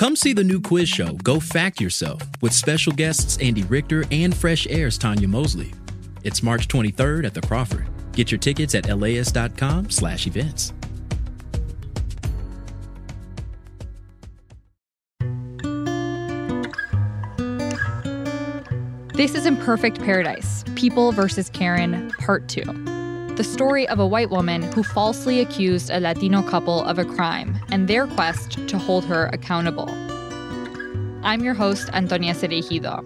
Come 0.00 0.16
see 0.16 0.32
the 0.32 0.42
new 0.42 0.62
quiz 0.62 0.88
show, 0.88 1.12
Go 1.22 1.38
Fact 1.38 1.78
Yourself, 1.78 2.22
with 2.40 2.54
special 2.54 2.90
guests 2.90 3.36
Andy 3.36 3.64
Richter 3.64 4.06
and 4.10 4.34
Fresh 4.34 4.66
Air's 4.68 4.96
Tanya 4.96 5.28
Mosley. 5.28 5.74
It's 6.24 6.42
March 6.42 6.68
23rd 6.68 7.26
at 7.26 7.34
the 7.34 7.42
Crawford. 7.42 7.86
Get 8.12 8.30
your 8.30 8.38
tickets 8.38 8.74
at 8.74 8.86
laist.com 8.86 9.90
slash 9.90 10.26
events. 10.26 10.72
This 19.12 19.34
is 19.34 19.44
Imperfect 19.44 20.00
Paradise 20.00 20.64
People 20.76 21.12
versus 21.12 21.50
Karen, 21.50 22.10
Part 22.12 22.48
2. 22.48 22.62
The 23.34 23.44
story 23.44 23.86
of 23.86 23.98
a 23.98 24.06
white 24.06 24.30
woman 24.30 24.62
who 24.72 24.82
falsely 24.82 25.40
accused 25.40 25.90
a 25.90 26.00
Latino 26.00 26.42
couple 26.42 26.82
of 26.84 26.98
a 26.98 27.04
crime 27.04 27.59
and 27.72 27.88
their 27.88 28.06
quest 28.06 28.66
to 28.68 28.78
hold 28.78 29.04
her 29.04 29.26
accountable. 29.32 29.88
I'm 31.22 31.42
your 31.42 31.54
host, 31.54 31.90
Antonia 31.92 32.34
Cereijido. 32.34 33.04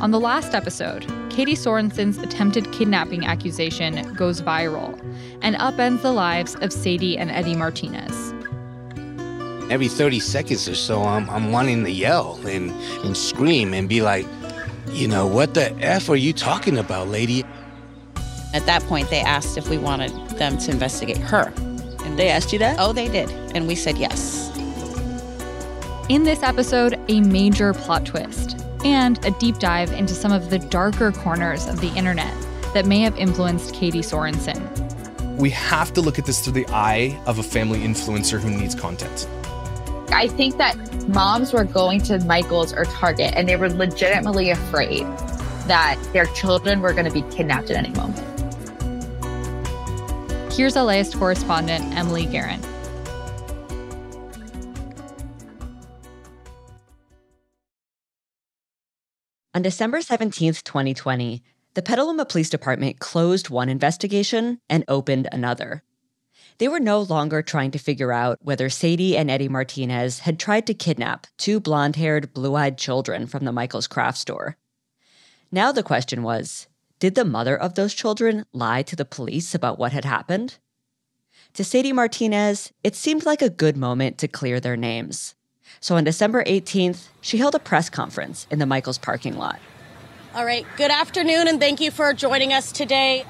On 0.00 0.10
the 0.10 0.20
last 0.20 0.54
episode, 0.54 1.06
Katie 1.30 1.54
Sorensen's 1.54 2.18
attempted 2.18 2.72
kidnapping 2.72 3.24
accusation 3.24 4.14
goes 4.14 4.42
viral 4.42 4.98
and 5.42 5.56
upends 5.56 6.02
the 6.02 6.12
lives 6.12 6.56
of 6.56 6.72
Sadie 6.72 7.16
and 7.16 7.30
Eddie 7.30 7.54
Martinez. 7.54 8.34
Every 9.70 9.88
30 9.88 10.18
seconds 10.20 10.68
or 10.68 10.74
so, 10.74 11.02
I'm, 11.02 11.30
I'm 11.30 11.52
wanting 11.52 11.84
to 11.84 11.90
yell 11.90 12.40
and, 12.46 12.70
and 13.04 13.16
scream 13.16 13.72
and 13.72 13.88
be 13.88 14.02
like, 14.02 14.26
you 14.88 15.06
know, 15.06 15.26
what 15.26 15.54
the 15.54 15.72
F 15.80 16.08
are 16.08 16.16
you 16.16 16.32
talking 16.32 16.76
about, 16.76 17.08
lady? 17.08 17.44
At 18.52 18.66
that 18.66 18.82
point, 18.84 19.10
they 19.10 19.20
asked 19.20 19.56
if 19.56 19.68
we 19.68 19.78
wanted 19.78 20.10
them 20.30 20.58
to 20.58 20.70
investigate 20.72 21.18
her. 21.18 21.52
And 22.20 22.28
they 22.28 22.32
asked 22.32 22.52
you 22.52 22.58
that? 22.58 22.76
Oh, 22.78 22.92
they 22.92 23.08
did. 23.08 23.30
And 23.54 23.66
we 23.66 23.74
said 23.74 23.96
yes. 23.96 24.54
In 26.10 26.24
this 26.24 26.42
episode, 26.42 27.00
a 27.08 27.22
major 27.22 27.72
plot 27.72 28.04
twist 28.04 28.60
and 28.84 29.24
a 29.24 29.30
deep 29.30 29.58
dive 29.58 29.90
into 29.92 30.12
some 30.12 30.30
of 30.30 30.50
the 30.50 30.58
darker 30.58 31.12
corners 31.12 31.66
of 31.66 31.80
the 31.80 31.88
internet 31.96 32.34
that 32.74 32.84
may 32.84 33.00
have 33.00 33.16
influenced 33.16 33.72
Katie 33.72 34.02
Sorensen. 34.02 34.60
We 35.38 35.48
have 35.48 35.94
to 35.94 36.02
look 36.02 36.18
at 36.18 36.26
this 36.26 36.44
through 36.44 36.52
the 36.52 36.66
eye 36.68 37.18
of 37.24 37.38
a 37.38 37.42
family 37.42 37.78
influencer 37.78 38.38
who 38.38 38.50
needs 38.50 38.74
content. 38.74 39.26
I 40.12 40.28
think 40.28 40.58
that 40.58 40.76
moms 41.08 41.54
were 41.54 41.64
going 41.64 42.02
to 42.02 42.18
Michael's 42.26 42.74
or 42.74 42.84
Target 42.84 43.32
and 43.34 43.48
they 43.48 43.56
were 43.56 43.70
legitimately 43.70 44.50
afraid 44.50 45.04
that 45.68 45.98
their 46.12 46.26
children 46.26 46.82
were 46.82 46.92
going 46.92 47.06
to 47.06 47.12
be 47.12 47.22
kidnapped 47.34 47.70
at 47.70 47.76
any 47.76 47.96
moment. 47.96 48.29
Here's 50.52 50.74
LAist 50.74 51.16
correspondent 51.16 51.96
Emily 51.96 52.26
Guerin. 52.26 52.60
On 59.54 59.62
December 59.62 60.00
17, 60.00 60.54
2020, 60.54 61.42
the 61.74 61.82
Petaluma 61.82 62.24
Police 62.24 62.50
Department 62.50 62.98
closed 62.98 63.48
one 63.48 63.68
investigation 63.68 64.60
and 64.68 64.84
opened 64.88 65.28
another. 65.30 65.84
They 66.58 66.68
were 66.68 66.80
no 66.80 67.00
longer 67.00 67.42
trying 67.42 67.70
to 67.70 67.78
figure 67.78 68.12
out 68.12 68.38
whether 68.42 68.68
Sadie 68.68 69.16
and 69.16 69.30
Eddie 69.30 69.48
Martinez 69.48 70.20
had 70.20 70.38
tried 70.38 70.66
to 70.66 70.74
kidnap 70.74 71.26
two 71.38 71.60
blonde 71.60 71.96
haired, 71.96 72.34
blue 72.34 72.56
eyed 72.56 72.76
children 72.76 73.26
from 73.26 73.44
the 73.44 73.52
Michaels 73.52 73.86
craft 73.86 74.18
store. 74.18 74.56
Now 75.52 75.72
the 75.72 75.82
question 75.82 76.22
was 76.22 76.66
did 77.00 77.14
the 77.14 77.24
mother 77.24 77.56
of 77.56 77.74
those 77.74 77.94
children 77.94 78.44
lie 78.52 78.82
to 78.82 78.94
the 78.94 79.06
police 79.06 79.54
about 79.54 79.78
what 79.78 79.92
had 79.92 80.04
happened? 80.04 80.58
To 81.54 81.64
Sadie 81.64 81.94
Martinez, 81.94 82.72
it 82.84 82.94
seemed 82.94 83.24
like 83.24 83.40
a 83.40 83.48
good 83.48 83.76
moment 83.76 84.18
to 84.18 84.28
clear 84.28 84.60
their 84.60 84.76
names. 84.76 85.34
So 85.80 85.96
on 85.96 86.04
December 86.04 86.44
18th, 86.44 87.08
she 87.22 87.38
held 87.38 87.54
a 87.54 87.58
press 87.58 87.88
conference 87.88 88.46
in 88.50 88.58
the 88.58 88.66
Michaels 88.66 88.98
parking 88.98 89.38
lot. 89.38 89.58
All 90.34 90.44
right, 90.44 90.66
good 90.76 90.90
afternoon, 90.90 91.48
and 91.48 91.58
thank 91.58 91.80
you 91.80 91.90
for 91.90 92.12
joining 92.12 92.52
us 92.52 92.70
today. 92.70 93.24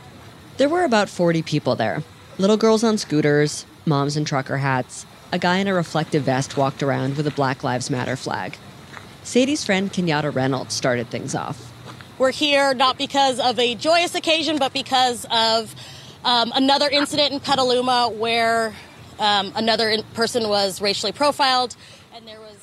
There 0.57 0.69
were 0.69 0.85
about 0.85 1.09
40 1.09 1.43
people 1.43 1.77
there 1.77 2.03
little 2.39 2.57
girls 2.57 2.83
on 2.83 2.99
scooters, 2.99 3.67
moms 3.87 4.17
in 4.17 4.25
trucker 4.25 4.57
hats. 4.57 5.07
A 5.31 5.39
guy 5.39 5.59
in 5.59 5.69
a 5.69 5.75
reflective 5.75 6.25
vest 6.25 6.57
walked 6.57 6.83
around 6.83 7.17
with 7.17 7.27
a 7.27 7.31
Black 7.31 7.63
Lives 7.63 7.89
Matter 7.89 8.17
flag. 8.17 8.57
Sadie's 9.23 9.65
friend 9.65 9.93
Kenyatta 9.93 10.35
Reynolds 10.35 10.75
started 10.75 11.09
things 11.09 11.35
off. 11.37 11.70
We're 12.21 12.33
here 12.33 12.75
not 12.75 12.99
because 12.99 13.41
of 13.41 13.59
a 13.59 13.75
joyous 13.75 14.15
occasion, 14.15 14.59
but 14.59 14.75
because 14.75 15.25
of 15.31 15.75
um, 16.23 16.53
another 16.55 16.87
incident 16.87 17.33
in 17.33 17.41
Petaluma 17.41 18.11
where 18.11 18.75
um, 19.19 19.55
another 19.57 19.89
in- 19.89 20.03
person 20.13 20.47
was 20.47 20.83
racially 20.83 21.13
profiled. 21.13 21.75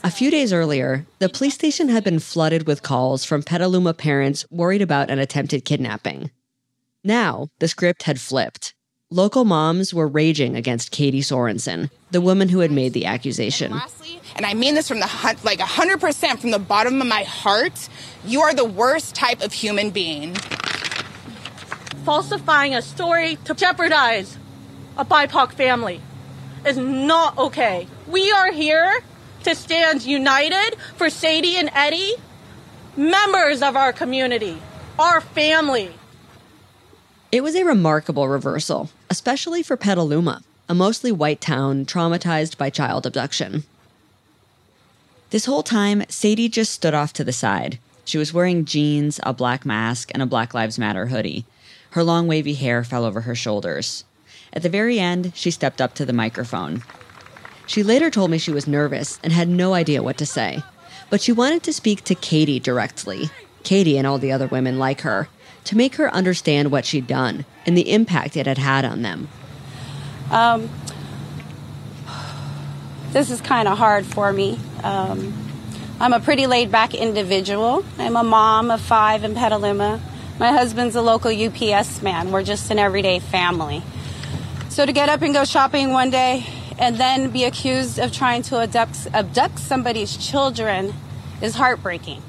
A 0.03 0.11
few 0.11 0.29
days 0.29 0.53
earlier, 0.53 1.07
the 1.17 1.27
police 1.27 1.55
station 1.55 1.89
had 1.89 2.03
been 2.03 2.19
flooded 2.19 2.67
with 2.67 2.83
calls 2.83 3.25
from 3.25 3.41
Petaluma 3.41 3.95
parents 3.95 4.45
worried 4.51 4.83
about 4.83 5.09
an 5.09 5.17
attempted 5.17 5.65
kidnapping. 5.65 6.29
Now, 7.03 7.47
the 7.57 7.67
script 7.67 8.03
had 8.03 8.21
flipped. 8.21 8.75
Local 9.09 9.45
moms 9.45 9.93
were 9.93 10.05
raging 10.05 10.57
against 10.57 10.91
Katie 10.91 11.21
Sorensen, 11.21 11.89
the 12.11 12.19
woman 12.19 12.49
who 12.49 12.59
had 12.59 12.71
made 12.71 12.91
the 12.91 13.05
accusation. 13.05 13.71
And, 13.71 13.79
lastly, 13.79 14.19
and 14.35 14.45
I 14.45 14.53
mean 14.53 14.75
this 14.75 14.89
from 14.89 14.99
the 14.99 15.37
like 15.45 15.59
100% 15.59 16.39
from 16.39 16.51
the 16.51 16.59
bottom 16.59 16.99
of 16.99 17.07
my 17.07 17.23
heart, 17.23 17.87
you 18.25 18.41
are 18.41 18.53
the 18.53 18.65
worst 18.65 19.15
type 19.15 19.41
of 19.41 19.53
human 19.53 19.91
being. 19.91 20.35
Falsifying 22.03 22.75
a 22.75 22.81
story 22.81 23.37
to 23.45 23.53
jeopardize 23.53 24.37
a 24.97 25.05
BIPOC 25.05 25.53
family 25.53 26.01
is 26.65 26.75
not 26.75 27.37
okay. 27.37 27.87
We 28.09 28.29
are 28.33 28.51
here 28.51 28.99
to 29.45 29.55
stand 29.55 30.05
united 30.05 30.75
for 30.97 31.09
Sadie 31.09 31.55
and 31.55 31.69
Eddie, 31.73 32.15
members 32.97 33.61
of 33.61 33.77
our 33.77 33.93
community, 33.93 34.61
our 34.99 35.21
family. 35.21 35.93
It 37.31 37.41
was 37.41 37.55
a 37.55 37.63
remarkable 37.63 38.27
reversal, 38.27 38.89
especially 39.09 39.63
for 39.63 39.77
Petaluma, 39.77 40.43
a 40.69 40.75
mostly 40.75 41.11
white 41.11 41.41
town 41.41 41.85
traumatized 41.85 42.57
by 42.57 42.69
child 42.69 43.05
abduction. 43.05 43.63
This 45.29 45.45
whole 45.45 45.63
time, 45.63 46.03
Sadie 46.09 46.49
just 46.49 46.71
stood 46.71 46.93
off 46.93 47.13
to 47.13 47.23
the 47.23 47.33
side. 47.33 47.79
She 48.05 48.17
was 48.17 48.33
wearing 48.33 48.63
jeans, 48.65 49.19
a 49.23 49.33
black 49.33 49.65
mask, 49.65 50.11
and 50.13 50.23
a 50.23 50.27
Black 50.27 50.53
Lives 50.53 50.79
Matter 50.79 51.07
hoodie. 51.07 51.45
Her 51.91 52.03
long 52.03 52.27
wavy 52.27 52.53
hair 52.53 52.83
fell 52.83 53.03
over 53.03 53.21
her 53.21 53.35
shoulders. 53.35 54.05
At 54.53 54.63
the 54.63 54.69
very 54.69 54.99
end, 54.99 55.33
she 55.35 55.51
stepped 55.51 55.81
up 55.81 55.93
to 55.95 56.05
the 56.05 56.13
microphone. 56.13 56.83
She 57.65 57.83
later 57.83 58.09
told 58.09 58.31
me 58.31 58.37
she 58.37 58.51
was 58.51 58.67
nervous 58.67 59.19
and 59.23 59.33
had 59.33 59.49
no 59.49 59.73
idea 59.73 60.01
what 60.01 60.17
to 60.19 60.25
say, 60.25 60.63
but 61.09 61.21
she 61.21 61.33
wanted 61.33 61.63
to 61.63 61.73
speak 61.73 62.03
to 62.05 62.15
Katie 62.15 62.59
directly, 62.59 63.29
Katie 63.63 63.97
and 63.97 64.07
all 64.07 64.17
the 64.17 64.31
other 64.31 64.47
women 64.47 64.79
like 64.79 65.01
her, 65.01 65.27
to 65.67 65.77
make 65.77 65.95
her 65.95 66.13
understand 66.13 66.71
what 66.71 66.85
she'd 66.85 67.07
done 67.07 67.45
and 67.65 67.77
the 67.77 67.91
impact 67.91 68.35
it 68.35 68.47
had 68.47 68.57
had 68.57 68.85
on 68.85 69.01
them. 69.01 69.27
Um, 70.31 70.69
this 73.11 73.29
is 73.29 73.41
kind 73.41 73.67
of 73.67 73.77
hard 73.77 74.05
for 74.05 74.31
me. 74.33 74.59
Um, 74.83 75.33
I'm 75.99 76.13
a 76.13 76.19
pretty 76.19 76.47
laid 76.47 76.71
back 76.71 76.93
individual. 76.93 77.83
I'm 77.97 78.15
a 78.15 78.23
mom 78.23 78.71
of 78.71 78.81
five 78.81 79.23
in 79.23 79.33
Petaluma. 79.33 80.01
My 80.39 80.51
husband's 80.51 80.95
a 80.95 81.01
local 81.01 81.31
UPS 81.31 82.01
man. 82.01 82.31
We're 82.31 82.43
just 82.43 82.69
an 82.69 82.79
everyday 82.79 83.19
family. 83.19 83.81
So 84.69 84.85
to 84.85 84.93
get 84.93 85.09
up 85.09 85.21
and 85.21 85.33
go 85.33 85.43
shopping 85.43 85.91
one 85.91 86.11
day 86.11 86.45
and 86.77 86.97
then 86.97 87.31
be 87.31 87.43
accused 87.43 87.97
of 87.97 88.11
trying 88.11 88.43
to 88.43 88.61
abduct, 88.61 89.07
abduct 89.13 89.59
somebody's 89.59 90.15
children 90.15 90.93
is 91.41 91.55
heartbreaking. 91.55 92.21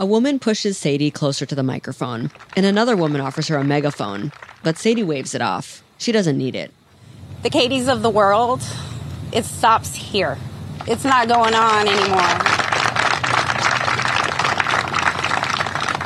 A 0.00 0.06
woman 0.06 0.38
pushes 0.38 0.78
Sadie 0.78 1.10
closer 1.10 1.44
to 1.44 1.54
the 1.54 1.62
microphone, 1.62 2.30
and 2.56 2.64
another 2.64 2.96
woman 2.96 3.20
offers 3.20 3.48
her 3.48 3.58
a 3.58 3.64
megaphone, 3.64 4.32
but 4.62 4.78
Sadie 4.78 5.02
waves 5.02 5.34
it 5.34 5.42
off. 5.42 5.82
She 5.98 6.10
doesn't 6.10 6.38
need 6.38 6.56
it. 6.56 6.72
The 7.42 7.50
Katies 7.50 7.86
of 7.86 8.00
the 8.00 8.08
world, 8.08 8.62
it 9.30 9.44
stops 9.44 9.94
here. 9.94 10.38
It's 10.86 11.04
not 11.04 11.28
going 11.28 11.52
on 11.52 11.86
anymore. 11.86 12.32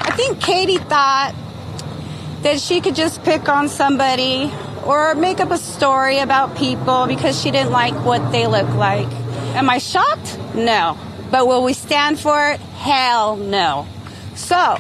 I 0.02 0.12
think 0.16 0.40
Katie 0.40 0.78
thought 0.78 1.32
that 2.42 2.58
she 2.58 2.80
could 2.80 2.96
just 2.96 3.22
pick 3.22 3.48
on 3.48 3.68
somebody 3.68 4.52
or 4.84 5.14
make 5.14 5.38
up 5.38 5.52
a 5.52 5.58
story 5.58 6.18
about 6.18 6.56
people 6.56 7.06
because 7.06 7.40
she 7.40 7.52
didn't 7.52 7.70
like 7.70 7.94
what 8.04 8.32
they 8.32 8.48
look 8.48 8.68
like. 8.70 9.06
Am 9.54 9.70
I 9.70 9.78
shocked? 9.78 10.36
No. 10.56 10.98
But 11.34 11.48
will 11.48 11.64
we 11.64 11.72
stand 11.72 12.20
for 12.20 12.50
it? 12.50 12.60
Hell 12.60 13.36
no. 13.36 13.88
So, 14.36 14.78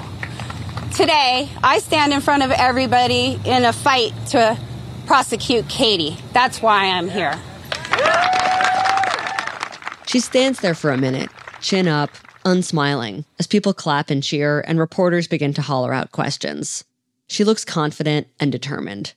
today, 0.94 1.50
I 1.64 1.80
stand 1.80 2.12
in 2.12 2.20
front 2.20 2.44
of 2.44 2.52
everybody 2.52 3.40
in 3.44 3.64
a 3.64 3.72
fight 3.72 4.12
to 4.28 4.56
prosecute 5.04 5.68
Katie. 5.68 6.16
That's 6.32 6.62
why 6.62 6.84
I'm 6.90 7.08
here. 7.08 7.32
She 10.06 10.20
stands 10.20 10.60
there 10.60 10.76
for 10.76 10.92
a 10.92 10.96
minute, 10.96 11.28
chin 11.60 11.88
up, 11.88 12.10
unsmiling, 12.44 13.24
as 13.40 13.48
people 13.48 13.74
clap 13.74 14.08
and 14.08 14.22
cheer 14.22 14.60
and 14.60 14.78
reporters 14.78 15.26
begin 15.26 15.54
to 15.54 15.62
holler 15.62 15.92
out 15.92 16.12
questions. 16.12 16.84
She 17.26 17.42
looks 17.42 17.64
confident 17.64 18.28
and 18.38 18.52
determined. 18.52 19.14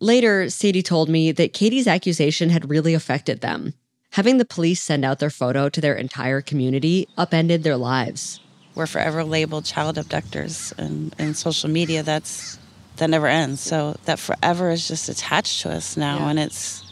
Later, 0.00 0.50
Sadie 0.50 0.82
told 0.82 1.08
me 1.08 1.30
that 1.30 1.52
Katie's 1.52 1.86
accusation 1.86 2.50
had 2.50 2.70
really 2.70 2.92
affected 2.92 3.40
them. 3.40 3.74
Having 4.12 4.36
the 4.36 4.44
police 4.44 4.82
send 4.82 5.06
out 5.06 5.18
their 5.20 5.30
photo 5.30 5.70
to 5.70 5.80
their 5.80 5.94
entire 5.94 6.42
community 6.42 7.08
upended 7.16 7.62
their 7.62 7.78
lives. 7.78 8.40
We're 8.74 8.86
forever 8.86 9.24
labeled 9.24 9.64
child 9.64 9.96
abductors, 9.96 10.72
and 10.76 11.14
in 11.18 11.34
social 11.34 11.70
media, 11.70 12.02
that's 12.02 12.58
that 12.96 13.08
never 13.08 13.26
ends. 13.26 13.60
So 13.60 13.96
that 14.04 14.18
forever 14.18 14.70
is 14.70 14.86
just 14.86 15.08
attached 15.08 15.62
to 15.62 15.70
us 15.70 15.96
now, 15.96 16.18
yeah. 16.18 16.30
and 16.30 16.38
it's 16.38 16.84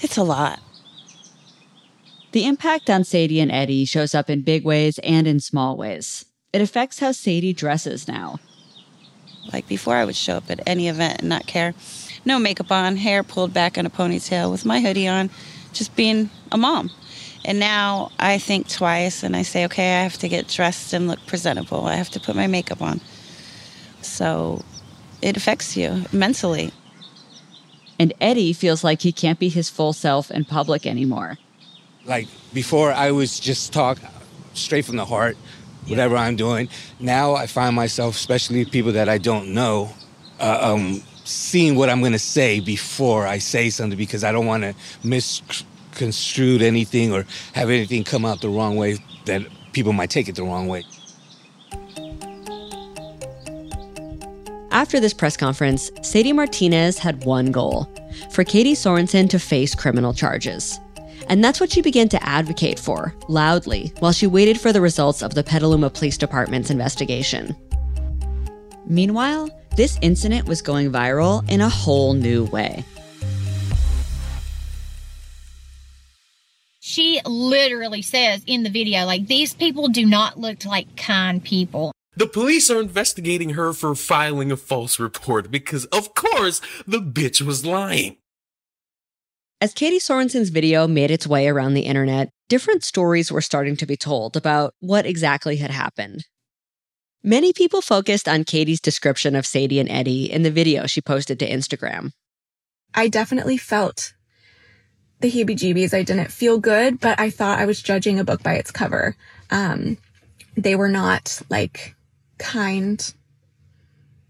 it's 0.00 0.18
a 0.18 0.22
lot. 0.22 0.60
The 2.32 2.46
impact 2.46 2.90
on 2.90 3.02
Sadie 3.02 3.40
and 3.40 3.50
Eddie 3.50 3.86
shows 3.86 4.14
up 4.14 4.28
in 4.28 4.42
big 4.42 4.64
ways 4.64 4.98
and 4.98 5.26
in 5.26 5.40
small 5.40 5.78
ways. 5.78 6.26
It 6.52 6.60
affects 6.60 7.00
how 7.00 7.12
Sadie 7.12 7.54
dresses 7.54 8.06
now. 8.06 8.38
Like 9.50 9.66
before, 9.66 9.96
I 9.96 10.04
would 10.04 10.16
show 10.16 10.36
up 10.36 10.50
at 10.50 10.60
any 10.66 10.88
event 10.88 11.20
and 11.20 11.28
not 11.28 11.46
care. 11.46 11.74
No 12.24 12.38
makeup 12.38 12.70
on, 12.70 12.96
hair 12.96 13.22
pulled 13.22 13.54
back 13.54 13.78
in 13.78 13.86
a 13.86 13.90
ponytail 13.90 14.50
with 14.50 14.66
my 14.66 14.80
hoodie 14.80 15.08
on, 15.08 15.30
just 15.72 15.94
being 15.96 16.30
a 16.52 16.56
mom. 16.56 16.90
And 17.44 17.58
now 17.58 18.10
I 18.18 18.38
think 18.38 18.68
twice 18.68 19.22
and 19.22 19.34
I 19.34 19.42
say, 19.42 19.64
okay, 19.64 19.98
I 19.98 20.02
have 20.02 20.18
to 20.18 20.28
get 20.28 20.48
dressed 20.48 20.92
and 20.92 21.08
look 21.08 21.24
presentable. 21.26 21.86
I 21.86 21.94
have 21.94 22.10
to 22.10 22.20
put 22.20 22.36
my 22.36 22.46
makeup 22.46 22.82
on. 22.82 23.00
So 24.02 24.62
it 25.22 25.36
affects 25.36 25.76
you 25.76 26.04
mentally. 26.12 26.72
And 27.98 28.12
Eddie 28.20 28.52
feels 28.52 28.82
like 28.82 29.02
he 29.02 29.12
can't 29.12 29.38
be 29.38 29.48
his 29.48 29.68
full 29.68 29.92
self 29.92 30.30
in 30.30 30.44
public 30.44 30.86
anymore. 30.86 31.38
Like 32.06 32.28
before, 32.52 32.92
I 32.92 33.10
was 33.10 33.38
just 33.38 33.72
talk 33.72 33.98
straight 34.54 34.84
from 34.84 34.96
the 34.96 35.04
heart, 35.04 35.36
whatever 35.86 36.16
I'm 36.16 36.36
doing. 36.36 36.68
Now 36.98 37.34
I 37.34 37.46
find 37.46 37.76
myself, 37.76 38.16
especially 38.16 38.64
people 38.64 38.92
that 38.92 39.08
I 39.08 39.18
don't 39.18 39.52
know, 39.52 39.92
uh, 40.38 40.72
um, 40.72 41.02
seeing 41.30 41.76
what 41.76 41.88
I'm 41.88 42.00
going 42.00 42.12
to 42.12 42.18
say 42.18 42.60
before 42.60 43.26
I 43.26 43.38
say 43.38 43.70
something 43.70 43.98
because 43.98 44.24
I 44.24 44.32
don't 44.32 44.46
want 44.46 44.62
to 44.64 44.74
misconstrue 45.04 46.58
anything 46.58 47.12
or 47.12 47.24
have 47.54 47.70
anything 47.70 48.04
come 48.04 48.24
out 48.24 48.40
the 48.40 48.48
wrong 48.48 48.76
way 48.76 48.98
that 49.26 49.42
people 49.72 49.92
might 49.92 50.10
take 50.10 50.28
it 50.28 50.36
the 50.36 50.42
wrong 50.42 50.68
way. 50.68 50.84
After 54.72 55.00
this 55.00 55.12
press 55.12 55.36
conference, 55.36 55.90
Sadie 56.02 56.32
Martinez 56.32 56.98
had 56.98 57.24
one 57.24 57.50
goal 57.50 57.92
for 58.30 58.44
Katie 58.44 58.74
Sorensen 58.74 59.28
to 59.30 59.38
face 59.38 59.74
criminal 59.74 60.14
charges. 60.14 60.78
And 61.28 61.44
that's 61.44 61.60
what 61.60 61.70
she 61.70 61.82
began 61.82 62.08
to 62.08 62.22
advocate 62.24 62.78
for, 62.78 63.14
loudly, 63.28 63.92
while 63.98 64.12
she 64.12 64.26
waited 64.26 64.60
for 64.60 64.72
the 64.72 64.80
results 64.80 65.22
of 65.22 65.34
the 65.34 65.44
Petaluma 65.44 65.90
Police 65.90 66.16
Department's 66.16 66.70
investigation. 66.70 67.54
Meanwhile, 68.86 69.50
this 69.76 69.98
incident 70.02 70.48
was 70.48 70.62
going 70.62 70.90
viral 70.90 71.48
in 71.50 71.60
a 71.60 71.68
whole 71.68 72.14
new 72.14 72.44
way. 72.46 72.84
She 76.80 77.20
literally 77.24 78.02
says 78.02 78.42
in 78.46 78.64
the 78.64 78.70
video, 78.70 79.04
like, 79.04 79.26
these 79.28 79.54
people 79.54 79.88
do 79.88 80.04
not 80.04 80.38
look 80.38 80.64
like 80.64 80.96
kind 80.96 81.42
people. 81.42 81.92
The 82.16 82.26
police 82.26 82.68
are 82.68 82.80
investigating 82.80 83.50
her 83.50 83.72
for 83.72 83.94
filing 83.94 84.50
a 84.50 84.56
false 84.56 84.98
report 84.98 85.50
because, 85.50 85.84
of 85.86 86.14
course, 86.14 86.60
the 86.86 86.98
bitch 86.98 87.40
was 87.40 87.64
lying. 87.64 88.16
As 89.60 89.72
Katie 89.72 90.00
Sorensen's 90.00 90.48
video 90.48 90.88
made 90.88 91.10
its 91.10 91.26
way 91.26 91.46
around 91.46 91.74
the 91.74 91.82
internet, 91.82 92.30
different 92.48 92.82
stories 92.82 93.30
were 93.30 93.40
starting 93.40 93.76
to 93.76 93.86
be 93.86 93.96
told 93.96 94.36
about 94.36 94.74
what 94.80 95.06
exactly 95.06 95.56
had 95.56 95.70
happened. 95.70 96.24
Many 97.22 97.52
people 97.52 97.82
focused 97.82 98.28
on 98.28 98.44
Katie's 98.44 98.80
description 98.80 99.36
of 99.36 99.44
Sadie 99.44 99.78
and 99.78 99.90
Eddie 99.90 100.32
in 100.32 100.42
the 100.42 100.50
video 100.50 100.86
she 100.86 101.02
posted 101.02 101.38
to 101.40 101.48
Instagram. 101.48 102.12
I 102.94 103.08
definitely 103.08 103.58
felt 103.58 104.14
the 105.20 105.30
heebie 105.30 105.54
jeebies. 105.56 105.92
I 105.92 106.02
didn't 106.02 106.32
feel 106.32 106.58
good, 106.58 106.98
but 106.98 107.20
I 107.20 107.28
thought 107.28 107.58
I 107.58 107.66
was 107.66 107.82
judging 107.82 108.18
a 108.18 108.24
book 108.24 108.42
by 108.42 108.54
its 108.54 108.70
cover. 108.70 109.16
Um, 109.50 109.98
they 110.56 110.76
were 110.76 110.88
not 110.88 111.42
like 111.50 111.94
kind. 112.38 113.12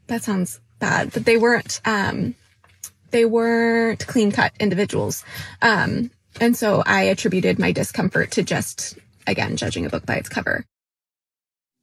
That 0.08 0.24
sounds 0.24 0.60
bad, 0.80 1.12
but 1.12 1.24
they 1.24 1.36
weren't, 1.36 1.80
um, 1.84 2.34
they 3.12 3.24
weren't 3.24 4.04
clean 4.08 4.32
cut 4.32 4.52
individuals. 4.58 5.24
Um, 5.62 6.10
and 6.40 6.56
so 6.56 6.82
I 6.84 7.02
attributed 7.02 7.60
my 7.60 7.70
discomfort 7.70 8.32
to 8.32 8.42
just, 8.42 8.98
again, 9.28 9.56
judging 9.56 9.86
a 9.86 9.90
book 9.90 10.04
by 10.04 10.16
its 10.16 10.28
cover. 10.28 10.64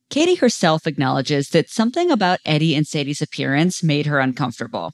Katie 0.09 0.36
herself 0.36 0.88
acknowledges 0.88 1.50
that 1.50 1.69
something 1.69 2.12
about 2.12 2.39
Eddie 2.45 2.75
and 2.75 2.88
Sadie's 2.88 3.21
appearance 3.21 3.83
made 3.83 4.06
her 4.06 4.19
uncomfortable. 4.19 4.94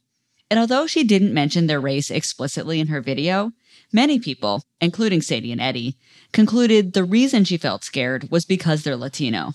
And 0.49 0.59
although 0.59 0.87
she 0.87 1.03
didn't 1.03 1.33
mention 1.33 1.67
their 1.67 1.79
race 1.79 2.09
explicitly 2.09 2.79
in 2.79 2.87
her 2.87 3.01
video, 3.01 3.51
many 3.91 4.19
people, 4.19 4.63
including 4.81 5.21
Sadie 5.21 5.51
and 5.51 5.61
Eddie, 5.61 5.97
concluded 6.31 6.93
the 6.93 7.03
reason 7.03 7.43
she 7.43 7.57
felt 7.57 7.83
scared 7.83 8.29
was 8.31 8.45
because 8.45 8.83
they're 8.83 8.95
Latino. 8.95 9.53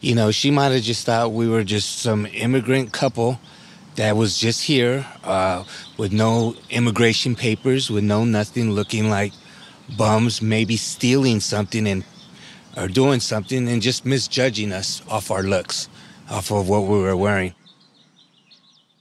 You 0.00 0.14
know, 0.14 0.30
she 0.30 0.50
might 0.50 0.72
have 0.72 0.82
just 0.82 1.04
thought 1.04 1.32
we 1.32 1.48
were 1.48 1.64
just 1.64 1.98
some 1.98 2.26
immigrant 2.26 2.92
couple 2.92 3.38
that 3.96 4.16
was 4.16 4.38
just 4.38 4.62
here 4.62 5.06
uh, 5.24 5.64
with 5.98 6.12
no 6.12 6.56
immigration 6.70 7.34
papers, 7.34 7.90
with 7.90 8.04
no 8.04 8.24
nothing, 8.24 8.70
looking 8.70 9.10
like 9.10 9.32
bums, 9.98 10.40
maybe 10.40 10.76
stealing 10.76 11.40
something 11.40 11.86
and 11.86 12.04
or 12.76 12.88
doing 12.88 13.20
something 13.20 13.68
and 13.68 13.82
just 13.82 14.04
misjudging 14.04 14.72
us 14.72 15.02
off 15.08 15.30
our 15.30 15.42
looks, 15.42 15.88
off 16.30 16.50
of 16.50 16.68
what 16.68 16.82
we 16.82 16.98
were 16.98 17.16
wearing. 17.16 17.54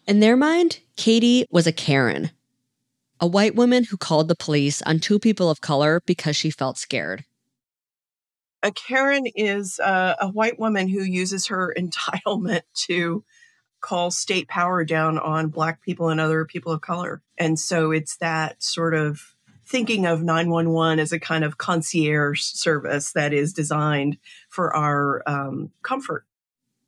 In 0.08 0.20
their 0.20 0.36
mind, 0.36 0.80
Katie 0.96 1.46
was 1.52 1.68
a 1.68 1.72
Karen, 1.72 2.32
a 3.20 3.28
white 3.28 3.56
woman 3.56 3.84
who 3.84 3.98
called 3.98 4.28
the 4.28 4.36
police 4.36 4.82
on 4.82 5.00
two 5.00 5.20
people 5.20 5.50
of 5.50 5.62
color 5.62 6.02
because 6.06 6.36
she 6.36 6.50
felt 6.50 6.78
scared. 6.78 7.26
A 8.62 8.72
Karen 8.72 9.26
is 9.36 9.80
uh, 9.80 10.16
a 10.20 10.30
white 10.30 10.60
woman 10.60 10.90
who 10.90 11.04
uses 11.04 11.48
her 11.48 11.74
entitlement 11.78 12.62
to 12.88 13.24
call 13.82 14.12
state 14.12 14.48
power 14.48 14.84
down 14.84 15.18
on 15.18 15.50
Black 15.50 15.82
people 15.82 16.10
and 16.10 16.20
other 16.20 16.46
people 16.46 16.72
of 16.72 16.82
color. 16.82 17.22
And 17.38 17.58
so 17.60 17.92
it's 17.92 18.18
that 18.18 18.62
sort 18.62 18.94
of 18.94 19.36
thinking 19.70 20.06
of 20.06 20.24
911 20.24 21.00
as 21.00 21.12
a 21.12 21.20
kind 21.20 21.44
of 21.44 21.58
concierge 21.58 22.42
service 22.42 23.12
that 23.14 23.34
is 23.34 23.54
designed 23.54 24.18
for 24.50 24.76
our 24.76 25.22
um, 25.28 25.72
comfort. 25.84 26.26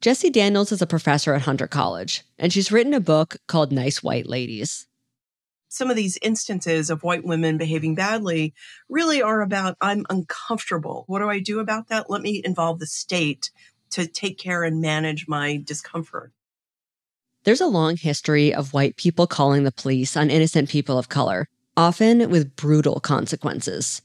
Jessie 0.01 0.31
Daniels 0.31 0.71
is 0.71 0.81
a 0.81 0.87
professor 0.87 1.35
at 1.35 1.43
Hunter 1.43 1.67
College, 1.67 2.23
and 2.39 2.51
she's 2.51 2.71
written 2.71 2.95
a 2.95 2.99
book 2.99 3.37
called 3.47 3.71
Nice 3.71 4.01
White 4.01 4.27
Ladies. 4.27 4.87
Some 5.69 5.91
of 5.91 5.95
these 5.95 6.17
instances 6.23 6.89
of 6.89 7.03
white 7.03 7.23
women 7.23 7.57
behaving 7.57 7.95
badly 7.95 8.53
really 8.89 9.21
are 9.21 9.41
about 9.41 9.77
I'm 9.79 10.05
uncomfortable. 10.09 11.05
What 11.07 11.19
do 11.19 11.29
I 11.29 11.39
do 11.39 11.59
about 11.59 11.87
that? 11.89 12.09
Let 12.09 12.21
me 12.21 12.41
involve 12.43 12.79
the 12.79 12.87
state 12.87 13.51
to 13.91 14.07
take 14.07 14.39
care 14.39 14.63
and 14.63 14.81
manage 14.81 15.27
my 15.27 15.61
discomfort. 15.63 16.33
There's 17.43 17.61
a 17.61 17.67
long 17.67 17.95
history 17.95 18.53
of 18.53 18.73
white 18.73 18.97
people 18.97 19.27
calling 19.27 19.63
the 19.63 19.71
police 19.71 20.17
on 20.17 20.29
innocent 20.29 20.67
people 20.69 20.97
of 20.97 21.09
color, 21.09 21.47
often 21.77 22.29
with 22.29 22.55
brutal 22.55 22.99
consequences. 22.99 24.01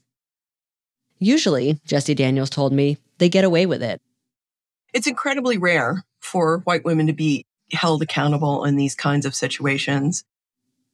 Usually, 1.19 1.79
Jessie 1.85 2.15
Daniels 2.15 2.49
told 2.49 2.73
me, 2.73 2.97
they 3.17 3.29
get 3.29 3.43
away 3.43 3.65
with 3.65 3.81
it. 3.81 4.01
It's 4.93 5.07
incredibly 5.07 5.57
rare 5.57 6.03
for 6.19 6.59
white 6.59 6.85
women 6.85 7.07
to 7.07 7.13
be 7.13 7.45
held 7.71 8.01
accountable 8.01 8.63
in 8.63 8.75
these 8.75 8.95
kinds 8.95 9.25
of 9.25 9.35
situations. 9.35 10.23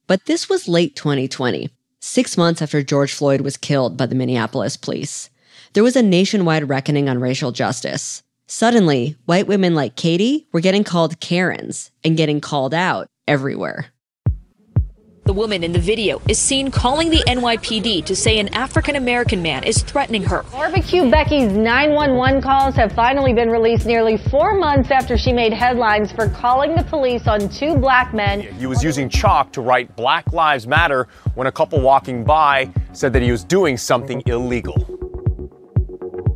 But 0.06 0.26
this 0.26 0.48
was 0.48 0.68
late 0.68 0.96
2020, 0.96 1.70
six 2.00 2.36
months 2.36 2.60
after 2.60 2.82
George 2.82 3.12
Floyd 3.12 3.40
was 3.42 3.56
killed 3.56 3.96
by 3.96 4.06
the 4.06 4.14
Minneapolis 4.14 4.76
police. 4.76 5.30
There 5.72 5.84
was 5.84 5.96
a 5.96 6.02
nationwide 6.02 6.68
reckoning 6.68 7.08
on 7.08 7.20
racial 7.20 7.52
justice. 7.52 8.22
Suddenly, 8.46 9.16
white 9.24 9.46
women 9.46 9.74
like 9.74 9.96
Katie 9.96 10.46
were 10.52 10.60
getting 10.60 10.84
called 10.84 11.20
Karens 11.20 11.90
and 12.02 12.16
getting 12.16 12.40
called 12.40 12.74
out 12.74 13.06
everywhere. 13.26 13.93
The 15.34 15.40
woman 15.40 15.64
in 15.64 15.72
the 15.72 15.80
video 15.80 16.22
is 16.28 16.38
seen 16.38 16.70
calling 16.70 17.10
the 17.10 17.24
NYPD 17.26 18.04
to 18.04 18.14
say 18.14 18.38
an 18.38 18.54
African 18.54 18.94
American 18.94 19.42
man 19.42 19.64
is 19.64 19.82
threatening 19.82 20.22
her. 20.22 20.44
Barbecue 20.52 21.10
Becky's 21.10 21.50
911 21.50 22.40
calls 22.40 22.76
have 22.76 22.92
finally 22.92 23.32
been 23.32 23.50
released 23.50 23.84
nearly 23.84 24.16
four 24.16 24.54
months 24.54 24.92
after 24.92 25.18
she 25.18 25.32
made 25.32 25.52
headlines 25.52 26.12
for 26.12 26.28
calling 26.28 26.76
the 26.76 26.84
police 26.84 27.26
on 27.26 27.48
two 27.48 27.76
black 27.76 28.14
men. 28.14 28.42
He 28.42 28.66
was 28.66 28.84
using 28.84 29.08
chalk 29.08 29.50
to 29.54 29.60
write 29.60 29.96
Black 29.96 30.32
Lives 30.32 30.68
Matter 30.68 31.08
when 31.34 31.48
a 31.48 31.52
couple 31.52 31.80
walking 31.80 32.22
by 32.22 32.72
said 32.92 33.12
that 33.12 33.22
he 33.22 33.32
was 33.32 33.42
doing 33.42 33.76
something 33.76 34.22
illegal. 34.26 34.86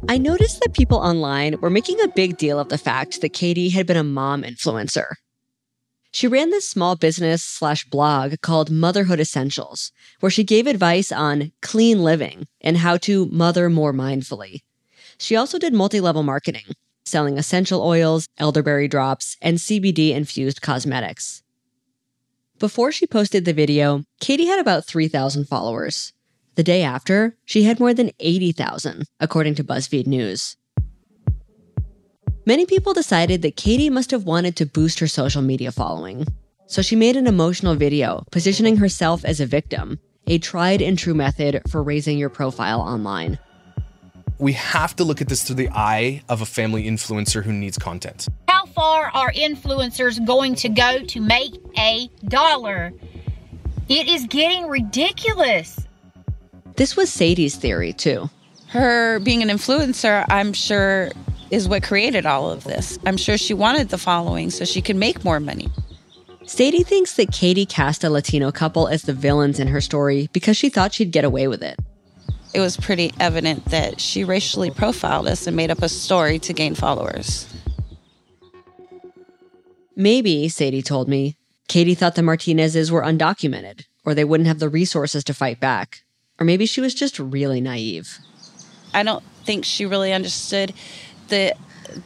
I 0.08 0.18
noticed 0.18 0.60
that 0.62 0.72
people 0.72 0.98
online 0.98 1.54
were 1.60 1.70
making 1.70 2.00
a 2.00 2.08
big 2.08 2.36
deal 2.36 2.58
of 2.58 2.68
the 2.68 2.78
fact 2.78 3.20
that 3.20 3.32
Katie 3.32 3.68
had 3.68 3.86
been 3.86 3.96
a 3.96 4.02
mom 4.02 4.42
influencer. 4.42 5.12
She 6.18 6.26
ran 6.26 6.50
this 6.50 6.68
small 6.68 6.96
business 6.96 7.44
slash 7.44 7.84
blog 7.84 8.40
called 8.40 8.72
Motherhood 8.72 9.20
Essentials, 9.20 9.92
where 10.18 10.30
she 10.30 10.42
gave 10.42 10.66
advice 10.66 11.12
on 11.12 11.52
clean 11.62 12.02
living 12.02 12.48
and 12.60 12.78
how 12.78 12.96
to 12.96 13.26
mother 13.26 13.70
more 13.70 13.92
mindfully. 13.92 14.62
She 15.16 15.36
also 15.36 15.60
did 15.60 15.72
multi 15.72 16.00
level 16.00 16.24
marketing, 16.24 16.64
selling 17.04 17.38
essential 17.38 17.80
oils, 17.82 18.26
elderberry 18.36 18.88
drops, 18.88 19.36
and 19.40 19.58
CBD 19.58 20.10
infused 20.10 20.60
cosmetics. 20.60 21.44
Before 22.58 22.90
she 22.90 23.06
posted 23.06 23.44
the 23.44 23.52
video, 23.52 24.02
Katie 24.18 24.46
had 24.46 24.58
about 24.58 24.86
3,000 24.86 25.44
followers. 25.44 26.14
The 26.56 26.64
day 26.64 26.82
after, 26.82 27.36
she 27.44 27.62
had 27.62 27.78
more 27.78 27.94
than 27.94 28.10
80,000, 28.18 29.04
according 29.20 29.54
to 29.54 29.62
BuzzFeed 29.62 30.08
News. 30.08 30.56
Many 32.48 32.64
people 32.64 32.94
decided 32.94 33.42
that 33.42 33.56
Katie 33.56 33.90
must 33.90 34.10
have 34.10 34.24
wanted 34.24 34.56
to 34.56 34.64
boost 34.64 35.00
her 35.00 35.06
social 35.06 35.42
media 35.42 35.70
following. 35.70 36.26
So 36.66 36.80
she 36.80 36.96
made 36.96 37.14
an 37.14 37.26
emotional 37.26 37.74
video 37.74 38.24
positioning 38.30 38.78
herself 38.78 39.22
as 39.22 39.38
a 39.38 39.44
victim, 39.44 39.98
a 40.26 40.38
tried 40.38 40.80
and 40.80 40.98
true 40.98 41.12
method 41.12 41.60
for 41.68 41.82
raising 41.82 42.16
your 42.16 42.30
profile 42.30 42.80
online. 42.80 43.38
We 44.38 44.54
have 44.54 44.96
to 44.96 45.04
look 45.04 45.20
at 45.20 45.28
this 45.28 45.44
through 45.44 45.56
the 45.56 45.68
eye 45.74 46.22
of 46.30 46.40
a 46.40 46.46
family 46.46 46.84
influencer 46.84 47.44
who 47.44 47.52
needs 47.52 47.76
content. 47.76 48.28
How 48.48 48.64
far 48.64 49.10
are 49.12 49.30
influencers 49.32 50.26
going 50.26 50.54
to 50.54 50.70
go 50.70 51.00
to 51.04 51.20
make 51.20 51.52
a 51.76 52.08
dollar? 52.28 52.94
It 53.90 54.08
is 54.08 54.24
getting 54.26 54.68
ridiculous. 54.68 55.78
This 56.76 56.96
was 56.96 57.12
Sadie's 57.12 57.56
theory, 57.56 57.92
too. 57.92 58.30
Her 58.68 59.18
being 59.18 59.42
an 59.42 59.50
influencer, 59.50 60.24
I'm 60.30 60.54
sure, 60.54 61.10
is 61.50 61.68
what 61.68 61.82
created 61.82 62.26
all 62.26 62.50
of 62.50 62.64
this. 62.64 62.98
I'm 63.06 63.16
sure 63.16 63.38
she 63.38 63.54
wanted 63.54 63.88
the 63.88 63.98
following 63.98 64.50
so 64.50 64.64
she 64.64 64.82
could 64.82 64.96
make 64.96 65.24
more 65.24 65.40
money. 65.40 65.68
Sadie 66.46 66.82
thinks 66.82 67.14
that 67.14 67.30
Katie 67.30 67.66
cast 67.66 68.04
a 68.04 68.10
Latino 68.10 68.50
couple 68.50 68.88
as 68.88 69.02
the 69.02 69.12
villains 69.12 69.60
in 69.60 69.68
her 69.68 69.80
story 69.80 70.30
because 70.32 70.56
she 70.56 70.70
thought 70.70 70.94
she'd 70.94 71.12
get 71.12 71.24
away 71.24 71.46
with 71.46 71.62
it. 71.62 71.78
It 72.54 72.60
was 72.60 72.76
pretty 72.76 73.12
evident 73.20 73.66
that 73.66 74.00
she 74.00 74.24
racially 74.24 74.70
profiled 74.70 75.28
us 75.28 75.46
and 75.46 75.54
made 75.54 75.70
up 75.70 75.82
a 75.82 75.88
story 75.88 76.38
to 76.40 76.54
gain 76.54 76.74
followers. 76.74 77.46
Maybe, 79.94 80.48
Sadie 80.48 80.80
told 80.80 81.08
me, 81.08 81.36
Katie 81.66 81.94
thought 81.94 82.14
the 82.14 82.22
Martinezes 82.22 82.90
were 82.90 83.02
undocumented, 83.02 83.84
or 84.04 84.14
they 84.14 84.24
wouldn't 84.24 84.46
have 84.46 84.58
the 84.58 84.70
resources 84.70 85.24
to 85.24 85.34
fight 85.34 85.60
back. 85.60 86.04
Or 86.40 86.46
maybe 86.46 86.64
she 86.64 86.80
was 86.80 86.94
just 86.94 87.18
really 87.18 87.60
naive. 87.60 88.18
I 88.94 89.02
don't 89.02 89.24
think 89.44 89.66
she 89.66 89.84
really 89.84 90.12
understood 90.12 90.72
the 91.28 91.54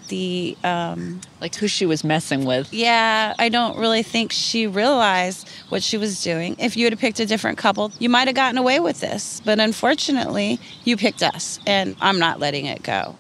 the 0.09 0.57
um 0.65 1.21
like 1.41 1.55
who 1.57 1.67
she 1.69 1.87
was 1.87 2.05
messing 2.05 2.45
with. 2.45 2.73
Yeah, 2.73 3.35
I 3.39 3.49
don't 3.49 3.79
really 3.79 4.03
think 4.03 4.33
she 4.33 4.67
realized 4.67 5.49
what 5.69 5.83
she 5.83 5.97
was 5.97 6.23
doing. 6.23 6.57
If 6.59 6.77
you 6.77 6.85
had 6.87 6.99
picked 6.99 7.21
a 7.21 7.27
different 7.27 7.59
couple, 7.59 7.93
you 7.99 8.09
might 8.09 8.29
have 8.29 8.37
gotten 8.37 8.59
away 8.59 8.81
with 8.81 9.01
this. 9.01 9.41
But 9.45 9.59
unfortunately, 9.59 10.61
you 10.85 10.97
picked 10.97 11.23
us, 11.23 11.59
and 11.67 11.97
I'm 12.01 12.19
not 12.19 12.39
letting 12.39 12.67
it 12.67 12.83
go. 12.83 13.17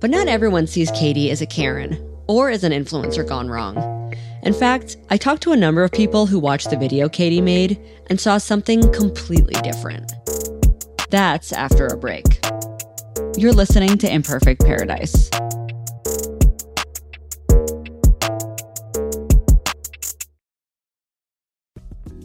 But 0.00 0.10
not 0.10 0.26
everyone 0.26 0.66
sees 0.66 0.90
Katie 0.90 1.30
as 1.30 1.40
a 1.40 1.46
Karen 1.46 1.96
or 2.26 2.50
as 2.50 2.64
an 2.64 2.72
influencer 2.72 3.26
gone 3.26 3.48
wrong. 3.48 3.76
In 4.42 4.52
fact, 4.52 4.96
I 5.10 5.16
talked 5.16 5.42
to 5.44 5.52
a 5.52 5.56
number 5.56 5.84
of 5.84 5.92
people 5.92 6.26
who 6.26 6.40
watched 6.40 6.70
the 6.70 6.76
video 6.76 7.08
Katie 7.08 7.40
made 7.40 7.78
and 8.08 8.20
saw 8.20 8.38
something 8.38 8.92
completely 8.92 9.54
different. 9.62 10.10
That's 11.12 11.52
after 11.52 11.88
a 11.88 11.96
break. 11.98 12.24
You're 13.36 13.52
listening 13.52 13.98
to 13.98 14.10
Imperfect 14.10 14.64
Paradise. 14.64 15.28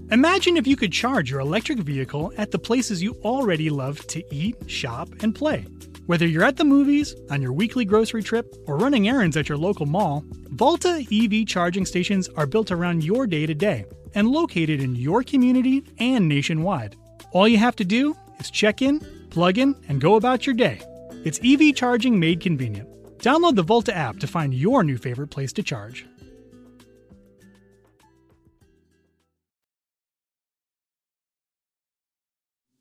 Imagine 0.09 0.55
if 0.55 0.65
you 0.65 0.77
could 0.77 0.93
charge 0.93 1.29
your 1.29 1.41
electric 1.41 1.79
vehicle 1.79 2.31
at 2.37 2.51
the 2.51 2.59
places 2.59 3.03
you 3.03 3.15
already 3.25 3.69
love 3.69 4.07
to 4.07 4.23
eat, 4.33 4.55
shop, 4.67 5.09
and 5.19 5.35
play. 5.35 5.65
Whether 6.05 6.25
you're 6.25 6.45
at 6.45 6.55
the 6.55 6.63
movies, 6.63 7.13
on 7.29 7.41
your 7.41 7.51
weekly 7.51 7.83
grocery 7.83 8.23
trip, 8.23 8.55
or 8.67 8.77
running 8.77 9.09
errands 9.09 9.35
at 9.35 9.49
your 9.49 9.57
local 9.57 9.85
mall, 9.85 10.23
Volta 10.51 11.05
EV 11.11 11.45
charging 11.45 11.85
stations 11.85 12.29
are 12.37 12.47
built 12.47 12.71
around 12.71 13.03
your 13.03 13.27
day 13.27 13.45
to 13.45 13.53
day 13.53 13.83
and 14.15 14.29
located 14.29 14.81
in 14.81 14.95
your 14.95 15.23
community 15.23 15.83
and 15.99 16.25
nationwide. 16.29 16.95
All 17.33 17.49
you 17.49 17.57
have 17.57 17.75
to 17.75 17.83
do 17.83 18.15
is 18.39 18.49
check 18.51 18.81
in, 18.81 18.99
plug 19.29 19.57
in, 19.57 19.75
and 19.87 20.01
go 20.01 20.15
about 20.15 20.45
your 20.45 20.55
day. 20.55 20.79
It's 21.25 21.39
EV 21.43 21.75
charging 21.75 22.19
made 22.19 22.39
convenient. 22.39 22.89
Download 23.19 23.55
the 23.55 23.63
Volta 23.63 23.95
app 23.95 24.19
to 24.19 24.27
find 24.27 24.53
your 24.53 24.83
new 24.83 24.97
favorite 24.97 25.27
place 25.27 25.51
to 25.53 25.63
charge. 25.63 26.05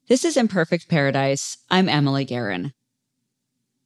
This 0.09 0.25
is 0.25 0.37
Imperfect 0.37 0.89
Paradise. 0.89 1.59
I'm 1.69 1.89
Emily 1.89 2.25
Guerin. 2.25 2.73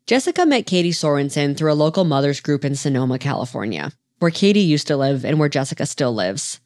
Jessica 0.07 0.45
met 0.45 0.67
Katie 0.67 0.91
Sorensen 0.91 1.57
through 1.57 1.73
a 1.73 1.75
local 1.75 2.05
mothers 2.05 2.41
group 2.41 2.63
in 2.63 2.75
Sonoma, 2.75 3.19
California, 3.19 3.93
where 4.19 4.31
Katie 4.31 4.61
used 4.61 4.87
to 4.89 4.99
live 4.99 5.25
and 5.25 5.39
where 5.39 5.49
Jessica 5.49 5.87
still 5.87 6.13
lives. 6.13 6.61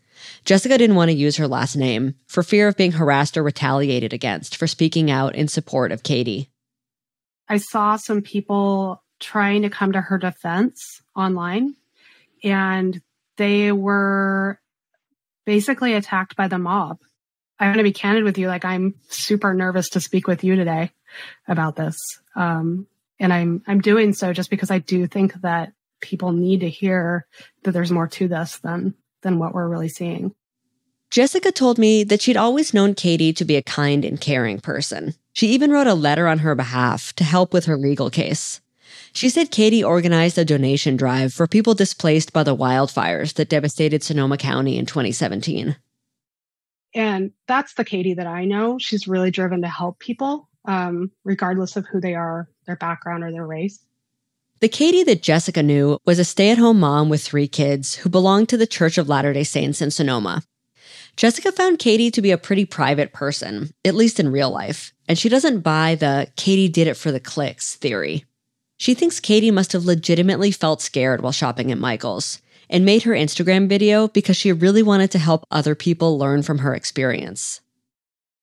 Jessica 0.44 0.78
didn't 0.78 0.96
want 0.96 1.10
to 1.10 1.16
use 1.16 1.36
her 1.36 1.48
last 1.48 1.76
name 1.76 2.14
for 2.26 2.42
fear 2.42 2.68
of 2.68 2.76
being 2.76 2.92
harassed 2.92 3.36
or 3.36 3.42
retaliated 3.42 4.12
against 4.12 4.56
for 4.56 4.66
speaking 4.66 5.10
out 5.10 5.34
in 5.34 5.48
support 5.48 5.92
of 5.92 6.02
Katie. 6.02 6.50
I 7.48 7.58
saw 7.58 7.96
some 7.96 8.22
people 8.22 9.02
trying 9.20 9.62
to 9.62 9.70
come 9.70 9.92
to 9.92 10.00
her 10.00 10.18
defense 10.18 11.02
online, 11.14 11.74
and 12.42 13.00
they 13.36 13.72
were 13.72 14.60
basically 15.44 15.94
attacked 15.94 16.36
by 16.36 16.48
the 16.48 16.58
mob. 16.58 16.98
I'm 17.58 17.68
going 17.68 17.78
to 17.78 17.84
be 17.84 17.92
candid 17.92 18.24
with 18.24 18.38
you. 18.38 18.48
Like, 18.48 18.64
I'm 18.64 18.94
super 19.08 19.54
nervous 19.54 19.90
to 19.90 20.00
speak 20.00 20.26
with 20.26 20.42
you 20.42 20.56
today 20.56 20.90
about 21.46 21.76
this. 21.76 21.96
Um, 22.34 22.86
and 23.20 23.32
I'm, 23.32 23.62
I'm 23.66 23.80
doing 23.80 24.12
so 24.12 24.32
just 24.32 24.50
because 24.50 24.70
I 24.70 24.78
do 24.78 25.06
think 25.06 25.34
that 25.42 25.72
people 26.00 26.32
need 26.32 26.60
to 26.60 26.68
hear 26.68 27.26
that 27.62 27.72
there's 27.72 27.92
more 27.92 28.08
to 28.08 28.28
this 28.28 28.58
than, 28.58 28.94
than 29.24 29.40
what 29.40 29.52
we're 29.52 29.68
really 29.68 29.88
seeing. 29.88 30.32
Jessica 31.10 31.50
told 31.50 31.78
me 31.78 32.04
that 32.04 32.22
she'd 32.22 32.36
always 32.36 32.72
known 32.72 32.94
Katie 32.94 33.32
to 33.32 33.44
be 33.44 33.56
a 33.56 33.62
kind 33.62 34.04
and 34.04 34.20
caring 34.20 34.60
person. 34.60 35.14
She 35.32 35.48
even 35.48 35.70
wrote 35.70 35.86
a 35.86 35.94
letter 35.94 36.28
on 36.28 36.38
her 36.38 36.54
behalf 36.54 37.12
to 37.14 37.24
help 37.24 37.52
with 37.52 37.64
her 37.64 37.76
legal 37.76 38.10
case. 38.10 38.60
She 39.12 39.28
said 39.28 39.50
Katie 39.50 39.82
organized 39.82 40.38
a 40.38 40.44
donation 40.44 40.96
drive 40.96 41.32
for 41.32 41.46
people 41.46 41.74
displaced 41.74 42.32
by 42.32 42.42
the 42.42 42.56
wildfires 42.56 43.34
that 43.34 43.48
devastated 43.48 44.02
Sonoma 44.02 44.36
County 44.36 44.76
in 44.76 44.86
2017. 44.86 45.76
And 46.94 47.32
that's 47.46 47.74
the 47.74 47.84
Katie 47.84 48.14
that 48.14 48.26
I 48.26 48.44
know. 48.44 48.78
She's 48.78 49.08
really 49.08 49.30
driven 49.30 49.62
to 49.62 49.68
help 49.68 49.98
people, 49.98 50.48
um, 50.64 51.10
regardless 51.24 51.76
of 51.76 51.86
who 51.86 52.00
they 52.00 52.14
are, 52.14 52.48
their 52.66 52.76
background, 52.76 53.24
or 53.24 53.32
their 53.32 53.46
race. 53.46 53.84
The 54.64 54.68
Katie 54.68 55.02
that 55.02 55.20
Jessica 55.20 55.62
knew 55.62 55.98
was 56.06 56.18
a 56.18 56.24
stay 56.24 56.48
at 56.48 56.56
home 56.56 56.80
mom 56.80 57.10
with 57.10 57.22
three 57.22 57.46
kids 57.46 57.96
who 57.96 58.08
belonged 58.08 58.48
to 58.48 58.56
the 58.56 58.66
Church 58.66 58.96
of 58.96 59.10
Latter 59.10 59.34
day 59.34 59.44
Saints 59.44 59.82
in 59.82 59.90
Sonoma. 59.90 60.42
Jessica 61.16 61.52
found 61.52 61.78
Katie 61.78 62.10
to 62.10 62.22
be 62.22 62.30
a 62.30 62.38
pretty 62.38 62.64
private 62.64 63.12
person, 63.12 63.74
at 63.84 63.94
least 63.94 64.18
in 64.18 64.32
real 64.32 64.48
life, 64.48 64.94
and 65.06 65.18
she 65.18 65.28
doesn't 65.28 65.60
buy 65.60 65.96
the 65.96 66.28
Katie 66.36 66.70
did 66.70 66.86
it 66.86 66.96
for 66.96 67.12
the 67.12 67.20
clicks 67.20 67.74
theory. 67.76 68.24
She 68.78 68.94
thinks 68.94 69.20
Katie 69.20 69.50
must 69.50 69.74
have 69.74 69.84
legitimately 69.84 70.50
felt 70.50 70.80
scared 70.80 71.20
while 71.20 71.30
shopping 71.30 71.70
at 71.70 71.76
Michael's 71.76 72.40
and 72.70 72.86
made 72.86 73.02
her 73.02 73.12
Instagram 73.12 73.68
video 73.68 74.08
because 74.08 74.38
she 74.38 74.50
really 74.50 74.82
wanted 74.82 75.10
to 75.10 75.18
help 75.18 75.44
other 75.50 75.74
people 75.74 76.16
learn 76.16 76.42
from 76.42 76.60
her 76.60 76.74
experience. 76.74 77.60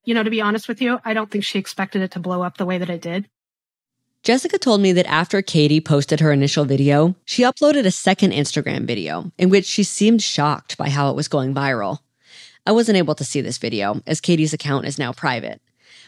You 0.04 0.14
know, 0.14 0.22
to 0.22 0.30
be 0.30 0.42
honest 0.42 0.68
with 0.68 0.84
you, 0.84 1.00
I 1.04 1.16
don't 1.16 1.32
think 1.32 1.44
she 1.44 1.58
expected 1.58 2.04
it 2.04 2.12
to 2.12 2.20
blow 2.20 2.44
up 2.44 2.58
the 2.58 2.66
way 2.68 2.78
that 2.78 2.92
it 2.92 3.02
did. 3.02 3.28
Jessica 4.24 4.60
told 4.60 4.82
me 4.82 4.92
that 4.92 5.08
after 5.08 5.42
Katie 5.42 5.82
posted 5.82 6.20
her 6.20 6.32
initial 6.32 6.64
video, 6.64 7.16
she 7.26 7.42
uploaded 7.42 7.88
a 7.88 7.92
second 7.92 8.34
Instagram 8.34 8.86
video 8.86 9.32
in 9.40 9.50
which 9.50 9.66
she 9.66 9.82
seemed 9.82 10.22
shocked 10.22 10.78
by 10.78 10.90
how 10.90 11.10
it 11.10 11.16
was 11.16 11.28
going 11.28 11.56
viral. 11.56 12.00
I 12.68 12.72
wasn't 12.72 13.00
able 13.00 13.16
to 13.16 13.24
see 13.24 13.42
this 13.42 13.58
video, 13.58 14.04
as 14.06 14.22
Katie's 14.22 14.54
account 14.54 14.86
is 14.86 15.00
now 15.00 15.12
private. 15.12 15.60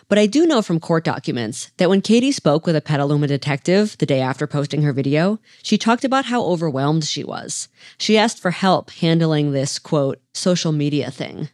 But 0.10 0.20
I 0.20 0.28
do 0.28 0.46
know 0.46 0.62
from 0.62 0.80
court 0.80 1.04
documents 1.04 1.72
that 1.78 1.90
when 1.90 2.02
Katie 2.02 2.32
spoke 2.32 2.68
with 2.68 2.76
a 2.76 2.82
Petaluma 2.82 3.26
detective 3.26 3.98
the 3.98 4.06
day 4.06 4.22
after 4.22 4.46
posting 4.46 4.84
her 4.84 4.94
video, 4.94 5.40
she 5.64 5.80
talked 5.80 6.06
about 6.06 6.26
how 6.26 6.44
overwhelmed 6.44 7.06
she 7.06 7.24
was. 7.24 7.68
She 7.98 8.16
asked 8.16 8.40
for 8.40 8.52
help 8.52 8.92
handling 8.92 9.54
this, 9.54 9.80
quote, 9.80 10.22
social 10.36 10.72
media 10.72 11.10
thing. 11.10 11.50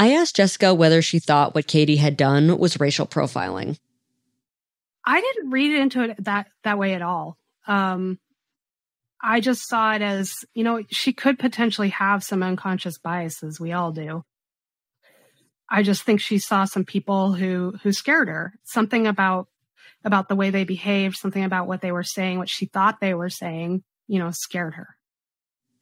I 0.00 0.12
asked 0.12 0.34
Jessica 0.34 0.74
whether 0.74 1.02
she 1.02 1.20
thought 1.20 1.54
what 1.54 1.68
Katie 1.68 1.96
had 1.98 2.16
done 2.16 2.58
was 2.58 2.80
racial 2.80 3.06
profiling. 3.06 3.78
I 5.04 5.20
didn't 5.20 5.50
read 5.50 5.72
it 5.72 5.80
into 5.80 6.02
it 6.02 6.24
that 6.24 6.46
that 6.64 6.78
way 6.78 6.94
at 6.94 7.02
all. 7.02 7.36
Um, 7.66 8.18
I 9.22 9.40
just 9.40 9.68
saw 9.68 9.94
it 9.94 10.02
as, 10.02 10.34
you 10.52 10.64
know, 10.64 10.82
she 10.90 11.12
could 11.12 11.38
potentially 11.38 11.90
have 11.90 12.24
some 12.24 12.42
unconscious 12.42 12.98
biases. 12.98 13.60
We 13.60 13.72
all 13.72 13.92
do. 13.92 14.24
I 15.70 15.84
just 15.84 16.02
think 16.02 16.20
she 16.20 16.38
saw 16.38 16.64
some 16.64 16.84
people 16.84 17.32
who 17.32 17.74
who 17.82 17.92
scared 17.92 18.28
her. 18.28 18.54
Something 18.64 19.06
about 19.06 19.48
about 20.04 20.28
the 20.28 20.36
way 20.36 20.50
they 20.50 20.64
behaved, 20.64 21.16
something 21.16 21.44
about 21.44 21.66
what 21.66 21.80
they 21.80 21.92
were 21.92 22.02
saying, 22.02 22.38
what 22.38 22.48
she 22.48 22.66
thought 22.66 23.00
they 23.00 23.14
were 23.14 23.30
saying, 23.30 23.84
you 24.08 24.18
know, 24.18 24.30
scared 24.32 24.74
her. 24.74 24.96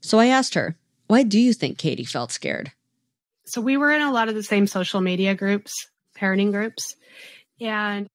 So 0.01 0.19
I 0.19 0.27
asked 0.27 0.55
her, 0.55 0.77
"Why 1.09 1.23
do 1.23 1.41
you 1.41 1.53
think 1.53 1.79
Katie 1.79 2.05
felt 2.05 2.31
scared?" 2.31 2.73
So 3.47 3.61
we 3.61 3.77
were 3.77 3.91
in 3.91 4.03
a 4.03 4.13
lot 4.13 4.29
of 4.29 4.35
the 4.35 4.43
same 4.43 4.67
social 4.67 5.01
media 5.01 5.35
groups, 5.35 5.73
parenting 6.17 6.53
groups, 6.53 6.95
and 7.61 8.09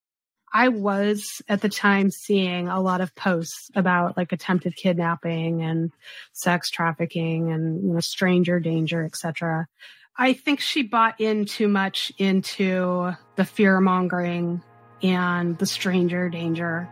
I 0.56 0.70
was 0.70 1.42
at 1.50 1.60
the 1.60 1.68
time 1.68 2.10
seeing 2.10 2.70
a 2.70 2.80
lot 2.80 3.02
of 3.02 3.14
posts 3.14 3.70
about 3.76 4.16
like 4.16 4.32
attempted 4.32 4.78
kidnapping 4.78 5.62
and 5.62 5.92
sex 6.32 6.70
trafficking 6.70 7.52
and 7.52 7.84
you 7.84 7.90
know 7.92 8.00
stranger 8.00 8.62
danger, 8.62 9.04
etc. 9.04 9.68
I 10.16 10.32
think 10.32 10.62
she 10.62 10.82
bought 10.82 11.20
in 11.20 11.44
too 11.44 11.68
much 11.68 12.14
into 12.18 13.12
the 13.36 13.44
fear 13.44 13.82
mongering 13.82 14.62
and 15.04 15.58
the 15.58 15.66
stranger 15.66 16.30
danger. 16.30 16.88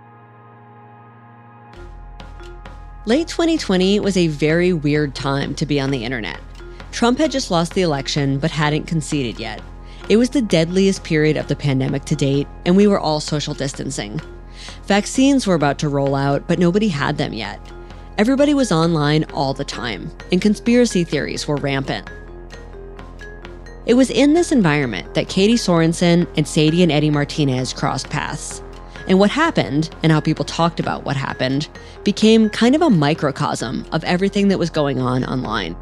Late 3.05 3.29
2020 3.29 4.01
was 4.01 4.17
a 4.17 4.27
very 4.27 4.74
weird 4.74 5.15
time 5.15 5.55
to 5.55 5.65
be 5.65 5.79
on 5.79 5.89
the 5.89 6.03
internet. 6.03 6.41
Trump 6.91 7.17
had 7.17 7.32
just 7.32 7.50
lost 7.50 7.75
the 7.75 7.82
election 7.82 8.39
but 8.39 8.51
hadn't 8.51 8.88
conceded 8.88 9.39
yet. 9.39 9.62
It 10.10 10.17
was 10.17 10.29
the 10.29 10.41
deadliest 10.41 11.05
period 11.05 11.38
of 11.38 11.48
the 11.48 11.55
pandemic 11.55 12.03
to 12.05 12.15
date, 12.15 12.48
and 12.65 12.75
we 12.75 12.88
were 12.88 13.00
all 13.00 13.22
social 13.22 13.53
distancing. 13.53 14.19
Vaccines 14.86 15.48
were 15.48 15.55
about 15.55 15.79
to 15.79 15.88
roll 15.88 16.13
out, 16.13 16.45
but 16.45 16.60
nobody 16.60 16.89
had 16.89 17.17
them 17.17 17.31
yet. 17.31 17.60
Everybody 18.17 18.53
was 18.53 18.72
online 18.72 19.24
all 19.33 19.53
the 19.53 19.63
time, 19.63 20.12
and 20.31 20.41
conspiracy 20.41 21.05
theories 21.05 21.48
were 21.48 21.55
rampant. 21.55 22.10
It 23.86 23.93
was 23.93 24.10
in 24.10 24.33
this 24.33 24.51
environment 24.51 25.13
that 25.13 25.29
Katie 25.29 25.55
Sorensen 25.55 26.27
and 26.38 26.48
Sadie 26.48 26.83
and 26.83 26.91
Eddie 26.91 27.10
Martinez 27.10 27.74
crossed 27.74 28.10
paths. 28.10 28.62
And 29.07 29.19
what 29.19 29.29
happened, 29.29 29.89
and 30.03 30.12
how 30.12 30.19
people 30.19 30.45
talked 30.45 30.79
about 30.79 31.05
what 31.05 31.15
happened, 31.15 31.69
became 32.03 32.50
kind 32.50 32.75
of 32.75 32.81
a 32.81 32.89
microcosm 32.89 33.86
of 33.93 34.03
everything 34.03 34.50
that 34.50 34.60
was 34.60 34.69
going 34.69 35.00
on 35.00 35.24
online. 35.24 35.75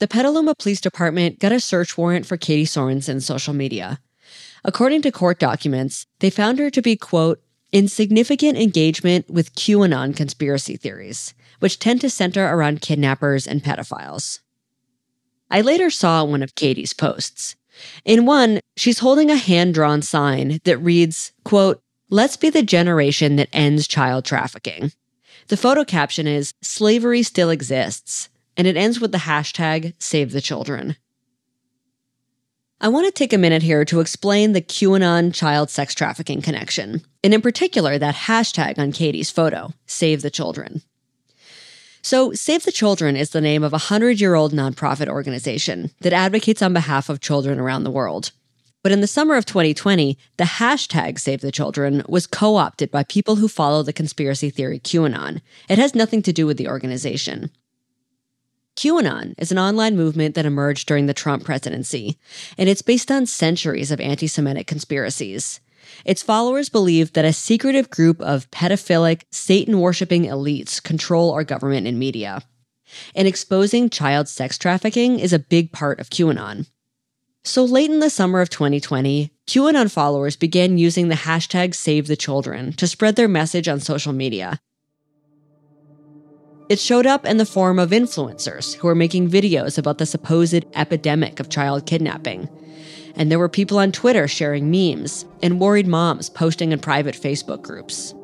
The 0.00 0.08
Petaluma 0.08 0.54
Police 0.56 0.80
Department 0.80 1.38
got 1.38 1.52
a 1.52 1.60
search 1.60 1.96
warrant 1.96 2.26
for 2.26 2.36
Katie 2.36 2.64
Sorensen's 2.64 3.24
social 3.24 3.54
media. 3.54 4.00
According 4.64 5.02
to 5.02 5.12
court 5.12 5.38
documents, 5.38 6.06
they 6.18 6.30
found 6.30 6.58
her 6.58 6.70
to 6.70 6.82
be, 6.82 6.96
quote, 6.96 7.40
in 7.70 7.86
significant 7.86 8.58
engagement 8.58 9.30
with 9.30 9.54
QAnon 9.54 10.16
conspiracy 10.16 10.76
theories, 10.76 11.34
which 11.60 11.78
tend 11.78 12.00
to 12.00 12.10
center 12.10 12.44
around 12.44 12.80
kidnappers 12.80 13.46
and 13.46 13.62
pedophiles. 13.62 14.40
I 15.50 15.60
later 15.60 15.90
saw 15.90 16.24
one 16.24 16.42
of 16.42 16.54
Katie's 16.54 16.92
posts. 16.92 17.54
In 18.04 18.26
one, 18.26 18.60
she's 18.76 19.00
holding 19.00 19.30
a 19.30 19.36
hand 19.36 19.74
drawn 19.74 20.02
sign 20.02 20.58
that 20.64 20.78
reads, 20.78 21.32
quote, 21.44 21.80
Let's 22.10 22.36
be 22.36 22.50
the 22.50 22.62
generation 22.62 23.36
that 23.36 23.48
ends 23.52 23.86
child 23.86 24.24
trafficking. 24.24 24.92
The 25.48 25.56
photo 25.56 25.84
caption 25.84 26.26
is, 26.26 26.52
Slavery 26.62 27.22
still 27.22 27.50
exists, 27.50 28.28
and 28.56 28.66
it 28.66 28.76
ends 28.76 29.00
with 29.00 29.12
the 29.12 29.18
hashtag 29.18 29.94
Save 29.98 30.32
the 30.32 30.40
Children. 30.40 30.96
I 32.80 32.88
want 32.88 33.06
to 33.06 33.12
take 33.12 33.32
a 33.32 33.38
minute 33.38 33.62
here 33.62 33.84
to 33.86 34.00
explain 34.00 34.52
the 34.52 34.60
QAnon 34.60 35.32
child 35.32 35.70
sex 35.70 35.94
trafficking 35.94 36.42
connection, 36.42 37.02
and 37.22 37.32
in 37.32 37.40
particular, 37.40 37.98
that 37.98 38.14
hashtag 38.14 38.78
on 38.78 38.92
Katie's 38.92 39.30
photo, 39.30 39.72
Save 39.86 40.22
the 40.22 40.30
Children. 40.30 40.82
So, 42.02 42.34
Save 42.34 42.64
the 42.64 42.72
Children 42.72 43.16
is 43.16 43.30
the 43.30 43.40
name 43.40 43.62
of 43.62 43.72
a 43.72 43.80
100 43.88 44.20
year 44.20 44.34
old 44.34 44.52
nonprofit 44.52 45.08
organization 45.08 45.92
that 46.00 46.12
advocates 46.12 46.60
on 46.60 46.74
behalf 46.74 47.08
of 47.08 47.20
children 47.20 47.58
around 47.58 47.84
the 47.84 47.90
world. 47.90 48.32
But 48.82 48.92
in 48.92 49.00
the 49.00 49.06
summer 49.06 49.36
of 49.36 49.46
2020, 49.46 50.18
the 50.36 50.44
hashtag 50.44 51.18
Save 51.18 51.40
the 51.40 51.50
Children 51.50 52.02
was 52.06 52.26
co 52.26 52.56
opted 52.56 52.90
by 52.90 53.04
people 53.04 53.36
who 53.36 53.48
follow 53.48 53.82
the 53.82 53.94
conspiracy 53.94 54.50
theory 54.50 54.78
QAnon. 54.78 55.40
It 55.70 55.78
has 55.78 55.94
nothing 55.94 56.20
to 56.20 56.34
do 56.34 56.46
with 56.46 56.58
the 56.58 56.68
organization. 56.68 57.50
QAnon 58.76 59.34
is 59.38 59.52
an 59.52 59.58
online 59.58 59.96
movement 59.96 60.34
that 60.34 60.46
emerged 60.46 60.88
during 60.88 61.06
the 61.06 61.14
Trump 61.14 61.44
presidency, 61.44 62.18
and 62.58 62.68
it's 62.68 62.82
based 62.82 63.10
on 63.10 63.26
centuries 63.26 63.90
of 63.90 64.00
anti 64.00 64.26
Semitic 64.26 64.66
conspiracies. 64.66 65.60
Its 66.04 66.22
followers 66.22 66.68
believe 66.68 67.12
that 67.12 67.24
a 67.24 67.32
secretive 67.32 67.88
group 67.90 68.20
of 68.20 68.50
pedophilic, 68.50 69.22
Satan 69.30 69.80
worshipping 69.80 70.24
elites 70.24 70.82
control 70.82 71.30
our 71.32 71.44
government 71.44 71.86
and 71.86 71.98
media. 71.98 72.42
And 73.14 73.28
exposing 73.28 73.90
child 73.90 74.28
sex 74.28 74.58
trafficking 74.58 75.18
is 75.18 75.32
a 75.32 75.38
big 75.38 75.72
part 75.72 76.00
of 76.00 76.10
QAnon. 76.10 76.66
So 77.44 77.64
late 77.64 77.90
in 77.90 78.00
the 78.00 78.10
summer 78.10 78.40
of 78.40 78.50
2020, 78.50 79.30
QAnon 79.46 79.90
followers 79.90 80.36
began 80.36 80.78
using 80.78 81.08
the 81.08 81.14
hashtag 81.14 81.74
Save 81.74 82.06
the 82.06 82.16
Children 82.16 82.72
to 82.74 82.86
spread 82.86 83.16
their 83.16 83.28
message 83.28 83.68
on 83.68 83.80
social 83.80 84.12
media. 84.12 84.58
It 86.70 86.78
showed 86.78 87.06
up 87.06 87.26
in 87.26 87.36
the 87.36 87.44
form 87.44 87.78
of 87.78 87.90
influencers 87.90 88.74
who 88.74 88.88
were 88.88 88.94
making 88.94 89.28
videos 89.28 89.76
about 89.76 89.98
the 89.98 90.06
supposed 90.06 90.64
epidemic 90.74 91.38
of 91.38 91.50
child 91.50 91.84
kidnapping. 91.84 92.48
And 93.16 93.30
there 93.30 93.38
were 93.38 93.50
people 93.50 93.78
on 93.78 93.92
Twitter 93.92 94.26
sharing 94.26 94.70
memes 94.70 95.26
and 95.42 95.60
worried 95.60 95.86
moms 95.86 96.30
posting 96.30 96.72
in 96.72 96.78
private 96.78 97.14
Facebook 97.14 97.60
groups. 97.60 98.14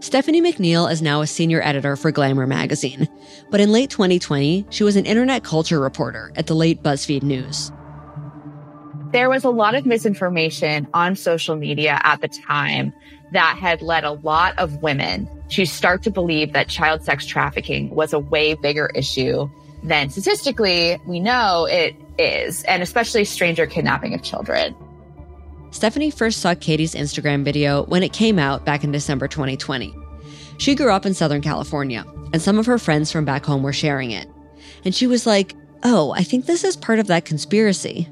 Stephanie 0.00 0.42
McNeal 0.42 0.90
is 0.92 1.00
now 1.00 1.22
a 1.22 1.26
senior 1.26 1.62
editor 1.62 1.96
for 1.96 2.12
Glamour 2.12 2.46
magazine, 2.46 3.08
but 3.50 3.58
in 3.58 3.72
late 3.72 3.90
2020, 3.90 4.66
she 4.68 4.84
was 4.84 4.94
an 4.94 5.06
internet 5.06 5.42
culture 5.42 5.80
reporter 5.80 6.30
at 6.36 6.46
the 6.46 6.54
late 6.54 6.82
BuzzFeed 6.82 7.22
News. 7.22 7.72
There 9.12 9.30
was 9.30 9.44
a 9.44 9.50
lot 9.50 9.74
of 9.74 9.86
misinformation 9.86 10.86
on 10.92 11.16
social 11.16 11.56
media 11.56 12.00
at 12.04 12.20
the 12.20 12.28
time 12.28 12.92
that 13.32 13.56
had 13.58 13.80
led 13.80 14.04
a 14.04 14.12
lot 14.12 14.56
of 14.58 14.82
women 14.82 15.28
to 15.50 15.66
start 15.66 16.02
to 16.02 16.10
believe 16.10 16.52
that 16.52 16.68
child 16.68 17.02
sex 17.02 17.26
trafficking 17.26 17.90
was 17.90 18.12
a 18.12 18.18
way 18.18 18.54
bigger 18.54 18.90
issue 18.94 19.48
than 19.82 20.10
statistically 20.10 21.00
we 21.06 21.20
know 21.20 21.66
it 21.66 21.94
is, 22.18 22.64
and 22.64 22.82
especially 22.82 23.24
stranger 23.24 23.66
kidnapping 23.66 24.14
of 24.14 24.22
children. 24.22 24.74
Stephanie 25.70 26.10
first 26.10 26.40
saw 26.40 26.54
Katie's 26.54 26.94
Instagram 26.94 27.44
video 27.44 27.84
when 27.84 28.02
it 28.02 28.12
came 28.12 28.38
out 28.38 28.64
back 28.64 28.84
in 28.84 28.90
December 28.90 29.28
2020. 29.28 29.94
She 30.58 30.74
grew 30.74 30.90
up 30.90 31.06
in 31.06 31.14
Southern 31.14 31.42
California, 31.42 32.04
and 32.32 32.42
some 32.42 32.58
of 32.58 32.66
her 32.66 32.78
friends 32.78 33.12
from 33.12 33.24
back 33.24 33.44
home 33.44 33.62
were 33.62 33.72
sharing 33.72 34.10
it. 34.10 34.28
And 34.84 34.94
she 34.94 35.06
was 35.06 35.26
like, 35.26 35.54
Oh, 35.84 36.10
I 36.10 36.24
think 36.24 36.46
this 36.46 36.64
is 36.64 36.76
part 36.76 36.98
of 36.98 37.06
that 37.06 37.24
conspiracy. 37.24 38.08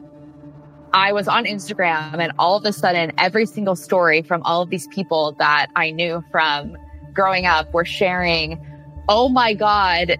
I 0.93 1.13
was 1.13 1.27
on 1.27 1.45
Instagram, 1.45 2.19
and 2.19 2.33
all 2.39 2.57
of 2.57 2.65
a 2.65 2.73
sudden, 2.73 3.13
every 3.19 3.45
single 3.45 3.75
story 3.75 4.23
from 4.23 4.43
all 4.45 4.63
of 4.63 4.71
these 4.71 4.87
people 4.89 5.33
that 5.39 5.67
I 5.75 5.91
knew 5.91 6.25
from 6.31 6.77
growing 7.17 7.47
up 7.47 7.73
were 7.75 7.85
sharing, 7.85 8.65
Oh 9.09 9.29
my 9.29 9.55
God, 9.55 10.17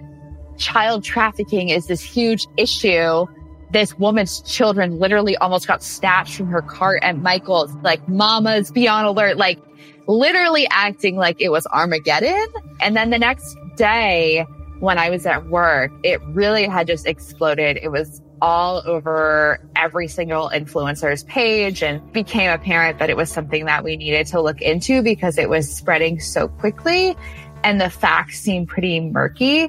child 0.57 1.05
trafficking 1.05 1.69
is 1.69 1.87
this 1.87 2.03
huge 2.03 2.47
issue 2.57 3.27
this 3.71 3.99
woman's 3.99 4.41
children 4.43 4.99
literally 4.99 5.37
almost 5.37 5.67
got 5.67 5.83
snatched 5.83 6.37
from 6.37 6.47
her 6.47 6.63
cart 6.63 7.03
at 7.03 7.19
Michael's, 7.19 7.75
like 7.83 8.07
mamas 8.09 8.71
be 8.71 8.89
on 8.89 9.05
alert, 9.05 9.37
like 9.37 9.59
literally 10.07 10.67
acting 10.71 11.17
like 11.17 11.37
it 11.41 11.51
was 11.51 11.67
Armageddon. 11.67 12.47
And 12.81 12.97
then 12.97 13.11
the 13.11 13.19
next 13.19 13.57
day 13.77 14.47
when 14.81 14.99
I 14.99 15.11
was 15.11 15.27
at 15.27 15.49
work, 15.49 15.91
it 16.05 16.21
really 16.29 16.67
had 16.67 16.87
just 16.87 17.07
exploded. 17.07 17.79
It 17.83 17.89
was 17.89 18.23
all 18.43 18.83
over 18.87 19.61
every 19.75 20.09
single 20.09 20.51
influencer's 20.51 21.25
page 21.25 21.83
and 21.83 22.13
became 22.13 22.51
apparent 22.51 22.99
that 22.99 23.11
it 23.11 23.17
was 23.17 23.31
something 23.31 23.65
that 23.67 23.85
we 23.85 23.97
needed 23.97 24.27
to 24.29 24.41
look 24.41 24.61
into 24.61 25.03
because 25.03 25.39
it 25.39 25.49
was 25.49 25.75
spreading 25.75 26.21
so 26.21 26.49
quickly 26.49 27.17
and 27.65 27.81
the 27.81 27.91
facts 27.91 28.39
seemed 28.39 28.69
pretty 28.69 29.01
murky. 29.01 29.69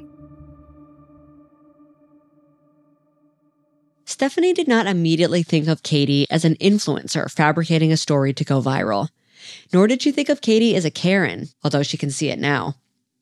Stephanie 4.04 4.54
did 4.54 4.68
not 4.68 4.86
immediately 4.86 5.42
think 5.42 5.68
of 5.68 5.82
Katie 5.82 6.26
as 6.30 6.44
an 6.44 6.54
influencer 6.56 7.30
fabricating 7.30 7.92
a 7.92 7.96
story 7.96 8.32
to 8.32 8.44
go 8.44 8.60
viral. 8.60 9.08
Nor 9.72 9.86
did 9.86 10.02
she 10.02 10.12
think 10.12 10.28
of 10.28 10.40
Katie 10.40 10.74
as 10.74 10.84
a 10.84 10.90
Karen, 10.90 11.48
although 11.62 11.82
she 11.82 11.96
can 11.96 12.10
see 12.10 12.30
it 12.30 12.38
now. 12.38 12.74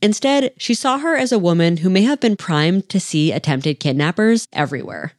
Instead, 0.02 0.52
she 0.58 0.74
saw 0.74 0.98
her 0.98 1.16
as 1.16 1.32
a 1.32 1.38
woman 1.38 1.78
who 1.78 1.90
may 1.90 2.02
have 2.02 2.20
been 2.20 2.36
primed 2.36 2.88
to 2.90 3.00
see 3.00 3.32
attempted 3.32 3.80
kidnappers 3.80 4.46
everywhere. 4.52 5.12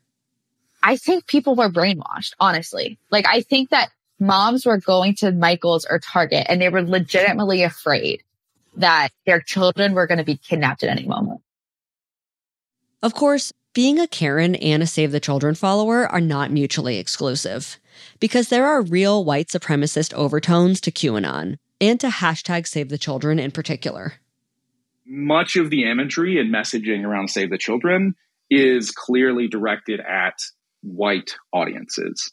I 0.88 0.96
think 0.96 1.28
people 1.28 1.54
were 1.56 1.70
brainwashed, 1.70 2.32
honestly. 2.40 2.98
Like, 3.12 3.26
I 3.28 3.42
think 3.42 3.72
that 3.72 3.90
moms 4.22 4.66
were 4.66 4.78
going 4.78 5.16
to 5.16 5.34
Michael's 5.34 5.86
or 5.86 6.00
Target 6.00 6.46
and 6.48 6.62
they 6.62 6.70
were 6.70 6.82
legitimately 6.82 7.64
afraid 7.64 8.24
that 8.78 9.10
their 9.26 9.42
children 9.42 9.94
were 9.94 10.08
going 10.08 10.20
to 10.20 10.24
be 10.24 10.38
kidnapped 10.38 10.84
at 10.84 10.90
any 10.90 11.06
moment. 11.06 11.42
Of 13.04 13.14
course, 13.14 13.52
being 13.74 14.00
a 14.00 14.08
Karen 14.08 14.56
and 14.56 14.82
a 14.82 14.88
Save 14.88 15.12
the 15.12 15.20
Children 15.20 15.56
follower 15.56 16.08
are 16.08 16.22
not 16.22 16.52
mutually 16.52 17.00
exclusive, 17.00 17.80
because 18.22 18.48
there 18.48 18.66
are 18.66 18.82
real 18.82 19.26
white 19.26 19.50
supremacist 19.50 20.14
overtones 20.14 20.80
to 20.80 20.92
QAnon 20.92 21.58
and 21.82 22.00
to 22.00 22.08
hashtag 22.08 22.66
Save 22.66 22.88
the 22.88 22.98
Children 22.98 23.40
in 23.40 23.52
particular. 23.52 24.14
Much 25.06 25.58
of 25.58 25.70
the 25.70 25.84
imagery 25.84 26.40
and 26.40 26.54
messaging 26.54 27.04
around 27.04 27.28
Save 27.28 27.50
the 27.50 27.58
Children 27.58 28.16
is 28.50 28.92
clearly 28.92 29.50
directed 29.50 30.00
at 30.00 30.40
white 30.96 31.36
audiences. 31.54 32.32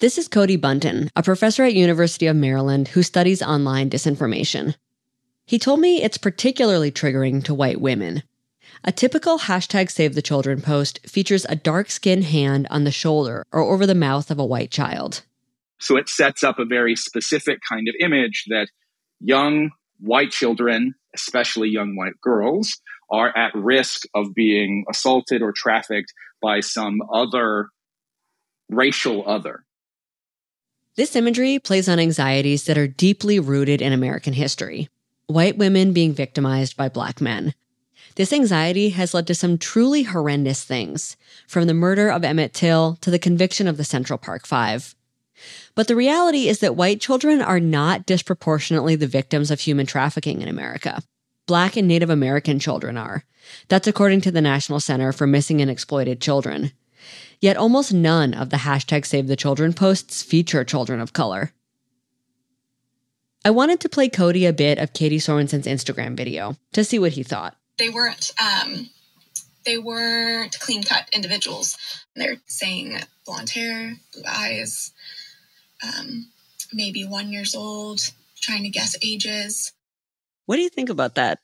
This 0.00 0.18
is 0.18 0.28
Cody 0.28 0.56
Buntain, 0.56 1.10
a 1.14 1.22
professor 1.22 1.64
at 1.64 1.74
University 1.74 2.26
of 2.26 2.36
Maryland 2.36 2.88
who 2.88 3.02
studies 3.02 3.42
online 3.42 3.90
disinformation. 3.90 4.74
He 5.44 5.58
told 5.58 5.80
me 5.80 6.02
it's 6.02 6.18
particularly 6.18 6.90
triggering 6.90 7.44
to 7.44 7.54
white 7.54 7.80
women 7.80 8.22
a 8.84 8.92
typical 8.92 9.38
hashtag 9.38 9.90
Save 9.90 10.14
the 10.14 10.22
Children 10.22 10.60
post 10.60 10.98
features 11.06 11.46
a 11.48 11.54
dark 11.54 11.90
skinned 11.90 12.24
hand 12.24 12.66
on 12.70 12.84
the 12.84 12.90
shoulder 12.90 13.44
or 13.52 13.62
over 13.62 13.86
the 13.86 13.94
mouth 13.94 14.30
of 14.30 14.38
a 14.38 14.44
white 14.44 14.70
child. 14.70 15.22
So 15.78 15.96
it 15.96 16.08
sets 16.08 16.42
up 16.42 16.58
a 16.58 16.64
very 16.64 16.96
specific 16.96 17.58
kind 17.68 17.88
of 17.88 17.94
image 18.00 18.44
that 18.48 18.68
young 19.20 19.70
white 20.00 20.30
children, 20.30 20.94
especially 21.14 21.68
young 21.68 21.96
white 21.96 22.20
girls, 22.20 22.80
are 23.10 23.36
at 23.36 23.54
risk 23.54 24.02
of 24.14 24.34
being 24.34 24.84
assaulted 24.90 25.42
or 25.42 25.52
trafficked 25.52 26.12
by 26.40 26.60
some 26.60 27.00
other 27.12 27.68
racial 28.74 29.28
other. 29.28 29.64
This 30.96 31.16
imagery 31.16 31.58
plays 31.58 31.88
on 31.88 31.98
anxieties 31.98 32.64
that 32.64 32.76
are 32.76 32.86
deeply 32.86 33.40
rooted 33.40 33.80
in 33.80 33.92
American 33.92 34.34
history 34.34 34.88
white 35.26 35.56
women 35.56 35.92
being 35.92 36.12
victimized 36.12 36.76
by 36.76 36.88
black 36.88 37.20
men. 37.20 37.54
This 38.16 38.32
anxiety 38.32 38.90
has 38.90 39.14
led 39.14 39.26
to 39.28 39.34
some 39.34 39.56
truly 39.56 40.02
horrendous 40.02 40.64
things, 40.64 41.16
from 41.46 41.66
the 41.66 41.74
murder 41.74 42.10
of 42.10 42.24
Emmett 42.24 42.52
Till 42.52 42.98
to 43.00 43.10
the 43.10 43.18
conviction 43.18 43.66
of 43.66 43.78
the 43.78 43.84
Central 43.84 44.18
Park 44.18 44.46
Five. 44.46 44.94
But 45.74 45.88
the 45.88 45.96
reality 45.96 46.48
is 46.48 46.60
that 46.60 46.76
white 46.76 47.00
children 47.00 47.40
are 47.40 47.60
not 47.60 48.04
disproportionately 48.04 48.96
the 48.96 49.06
victims 49.06 49.50
of 49.50 49.60
human 49.60 49.86
trafficking 49.86 50.42
in 50.42 50.48
America. 50.48 51.02
Black 51.46 51.76
and 51.76 51.88
Native 51.88 52.10
American 52.10 52.58
children 52.58 52.98
are. 52.98 53.24
That's 53.68 53.88
according 53.88 54.20
to 54.22 54.30
the 54.30 54.42
National 54.42 54.78
Center 54.78 55.10
for 55.10 55.26
Missing 55.26 55.60
and 55.62 55.70
Exploited 55.70 56.20
Children. 56.20 56.72
Yet 57.42 57.56
almost 57.56 57.92
none 57.92 58.34
of 58.34 58.50
the 58.50 58.58
hashtag 58.58 59.04
Save 59.04 59.26
the 59.26 59.34
Children 59.34 59.72
posts 59.72 60.22
feature 60.22 60.64
children 60.64 61.00
of 61.00 61.12
color. 61.12 61.52
I 63.44 63.50
wanted 63.50 63.80
to 63.80 63.88
play 63.88 64.08
Cody 64.08 64.46
a 64.46 64.52
bit 64.52 64.78
of 64.78 64.92
Katie 64.92 65.18
Sorensen's 65.18 65.66
Instagram 65.66 66.16
video 66.16 66.56
to 66.72 66.84
see 66.84 67.00
what 67.00 67.12
he 67.12 67.24
thought. 67.24 67.56
They 67.78 67.88
weren't 67.88 68.30
um, 68.40 68.90
they 69.64 69.76
weren't 69.76 70.60
clean 70.60 70.84
cut 70.84 71.08
individuals. 71.12 71.76
They're 72.14 72.40
saying 72.46 73.00
blonde 73.26 73.50
hair, 73.50 73.96
blue 74.14 74.22
eyes, 74.28 74.92
um, 75.82 76.30
maybe 76.72 77.04
one 77.04 77.32
years 77.32 77.56
old, 77.56 78.12
trying 78.40 78.62
to 78.62 78.70
guess 78.70 78.96
ages. 79.02 79.72
What 80.46 80.56
do 80.56 80.62
you 80.62 80.68
think 80.68 80.90
about 80.90 81.16
that? 81.16 81.40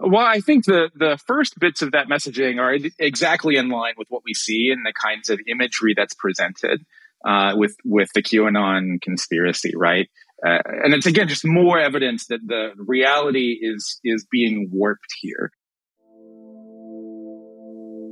Well, 0.00 0.24
I 0.24 0.40
think 0.40 0.64
the 0.64 0.90
the 0.94 1.18
first 1.26 1.58
bits 1.58 1.82
of 1.82 1.92
that 1.92 2.08
messaging 2.08 2.60
are 2.60 2.76
exactly 2.98 3.56
in 3.56 3.68
line 3.68 3.94
with 3.96 4.06
what 4.10 4.22
we 4.24 4.32
see 4.32 4.70
in 4.70 4.84
the 4.84 4.92
kinds 4.92 5.28
of 5.28 5.40
imagery 5.48 5.94
that's 5.96 6.14
presented 6.14 6.84
uh, 7.26 7.54
with 7.56 7.74
with 7.84 8.08
the 8.14 8.22
QAnon 8.22 9.02
conspiracy, 9.02 9.72
right? 9.76 10.08
Uh, 10.46 10.58
and 10.84 10.94
it's 10.94 11.06
again 11.06 11.26
just 11.26 11.44
more 11.44 11.80
evidence 11.80 12.26
that 12.26 12.40
the 12.46 12.70
reality 12.76 13.58
is 13.60 13.98
is 14.04 14.24
being 14.30 14.70
warped 14.72 15.12
here. 15.20 15.50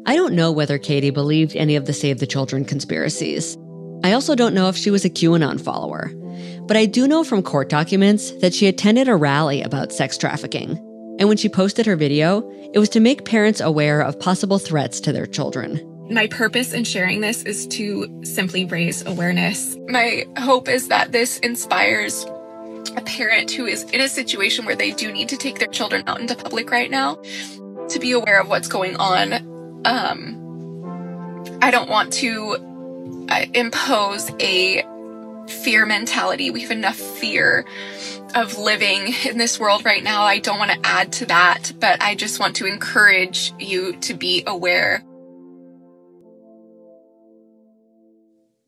I 0.08 0.14
don't 0.14 0.34
know 0.34 0.50
whether 0.50 0.78
Katie 0.78 1.10
believed 1.10 1.54
any 1.54 1.76
of 1.76 1.86
the 1.86 1.92
Save 1.92 2.18
the 2.18 2.26
Children 2.26 2.64
conspiracies. 2.64 3.56
I 4.04 4.12
also 4.12 4.34
don't 4.34 4.54
know 4.54 4.68
if 4.68 4.76
she 4.76 4.90
was 4.90 5.04
a 5.04 5.10
QAnon 5.10 5.60
follower. 5.60 6.12
But 6.66 6.76
I 6.76 6.86
do 6.86 7.08
know 7.08 7.24
from 7.24 7.42
court 7.42 7.68
documents 7.68 8.30
that 8.40 8.52
she 8.52 8.66
attended 8.66 9.08
a 9.08 9.16
rally 9.16 9.62
about 9.62 9.92
sex 9.92 10.18
trafficking 10.18 10.78
and 11.18 11.28
when 11.28 11.36
she 11.36 11.48
posted 11.48 11.86
her 11.86 11.96
video, 11.96 12.48
it 12.72 12.78
was 12.78 12.88
to 12.90 13.00
make 13.00 13.24
parents 13.24 13.60
aware 13.60 14.00
of 14.00 14.18
possible 14.20 14.58
threats 14.58 15.00
to 15.00 15.12
their 15.12 15.26
children. 15.26 15.80
My 16.10 16.26
purpose 16.28 16.72
in 16.72 16.84
sharing 16.84 17.20
this 17.20 17.42
is 17.42 17.66
to 17.68 18.22
simply 18.22 18.64
raise 18.64 19.04
awareness. 19.06 19.76
My 19.88 20.26
hope 20.38 20.68
is 20.68 20.88
that 20.88 21.12
this 21.12 21.38
inspires 21.38 22.24
a 22.96 23.00
parent 23.00 23.50
who 23.50 23.66
is 23.66 23.82
in 23.84 24.00
a 24.00 24.08
situation 24.08 24.64
where 24.64 24.76
they 24.76 24.92
do 24.92 25.12
need 25.12 25.28
to 25.30 25.36
take 25.36 25.58
their 25.58 25.68
children 25.68 26.04
out 26.06 26.20
into 26.20 26.36
public 26.36 26.70
right 26.70 26.90
now 26.90 27.16
to 27.88 27.98
be 27.98 28.12
aware 28.12 28.40
of 28.40 28.48
what's 28.48 28.68
going 28.68 28.96
on. 28.96 29.32
Um, 29.84 31.58
I 31.62 31.70
don't 31.70 31.88
want 31.88 32.12
to 32.14 33.26
uh, 33.28 33.46
impose 33.54 34.30
a 34.40 34.84
fear 35.48 35.86
mentality. 35.86 36.50
We 36.50 36.60
have 36.60 36.70
enough 36.70 36.96
fear 36.96 37.64
of 38.36 38.58
living 38.58 39.14
in 39.24 39.38
this 39.38 39.58
world 39.58 39.84
right 39.84 40.04
now. 40.04 40.22
I 40.22 40.38
don't 40.38 40.58
want 40.58 40.70
to 40.70 40.86
add 40.86 41.10
to 41.14 41.26
that, 41.26 41.72
but 41.80 42.02
I 42.02 42.14
just 42.14 42.38
want 42.38 42.56
to 42.56 42.66
encourage 42.66 43.52
you 43.58 43.96
to 44.00 44.12
be 44.12 44.44
aware. 44.46 45.02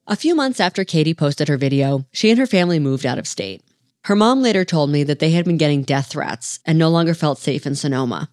A 0.06 0.16
few 0.16 0.34
months 0.34 0.58
after 0.58 0.84
Katie 0.84 1.12
posted 1.12 1.48
her 1.48 1.58
video, 1.58 2.06
she 2.12 2.30
and 2.30 2.38
her 2.38 2.46
family 2.46 2.78
moved 2.78 3.04
out 3.04 3.18
of 3.18 3.28
state. 3.28 3.62
Her 4.04 4.16
mom 4.16 4.40
later 4.40 4.64
told 4.64 4.88
me 4.88 5.04
that 5.04 5.18
they 5.18 5.32
had 5.32 5.44
been 5.44 5.58
getting 5.58 5.82
death 5.82 6.06
threats 6.06 6.60
and 6.64 6.78
no 6.78 6.88
longer 6.88 7.12
felt 7.12 7.38
safe 7.38 7.66
in 7.66 7.74
Sonoma. 7.74 8.30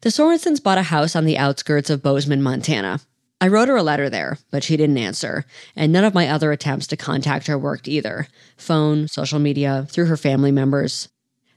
The 0.00 0.08
Sorensens 0.08 0.62
bought 0.62 0.78
a 0.78 0.82
house 0.84 1.14
on 1.14 1.26
the 1.26 1.36
outskirts 1.36 1.90
of 1.90 2.02
Bozeman, 2.02 2.42
Montana, 2.42 3.00
I 3.40 3.46
wrote 3.48 3.68
her 3.68 3.76
a 3.76 3.82
letter 3.84 4.10
there, 4.10 4.38
but 4.50 4.64
she 4.64 4.76
didn't 4.76 4.98
answer, 4.98 5.44
and 5.76 5.92
none 5.92 6.04
of 6.04 6.14
my 6.14 6.28
other 6.28 6.50
attempts 6.50 6.88
to 6.88 6.96
contact 6.96 7.46
her 7.46 7.56
worked 7.56 7.86
either 7.86 8.26
phone, 8.56 9.06
social 9.06 9.38
media, 9.38 9.86
through 9.88 10.06
her 10.06 10.16
family 10.16 10.50
members. 10.50 11.08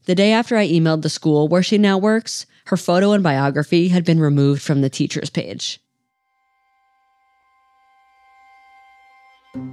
The 0.05 0.13
day 0.13 0.31
after 0.31 0.57
I 0.57 0.67
emailed 0.67 1.01
the 1.01 1.09
school 1.09 1.47
where 1.47 1.63
she 1.63 1.79
now 1.79 1.97
works, 1.97 2.45
her 2.65 2.77
photo 2.77 3.13
and 3.13 3.23
biography 3.23 3.87
had 3.87 4.05
been 4.05 4.19
removed 4.19 4.61
from 4.61 4.81
the 4.81 4.89
teacher's 4.89 5.31
page. 5.31 5.79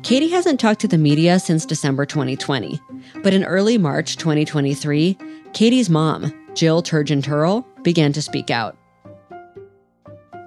Katie 0.02 0.28
hasn't 0.28 0.58
talked 0.58 0.80
to 0.80 0.88
the 0.88 0.98
media 0.98 1.38
since 1.38 1.64
December 1.64 2.04
2020, 2.06 2.80
but 3.22 3.34
in 3.34 3.44
early 3.44 3.78
March 3.78 4.16
2023, 4.16 5.16
Katie's 5.52 5.90
mom, 5.90 6.32
Jill 6.54 6.82
Turgeon 6.82 7.22
Turrell, 7.22 7.64
began 7.84 8.12
to 8.12 8.22
speak 8.22 8.50
out. 8.50 8.76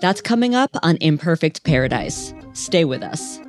That's 0.02 0.20
coming 0.20 0.56
up 0.56 0.72
on 0.82 0.98
Imperfect 1.00 1.64
Paradise. 1.64 2.34
Stay 2.54 2.86
with 2.86 3.04
us. 3.04 3.40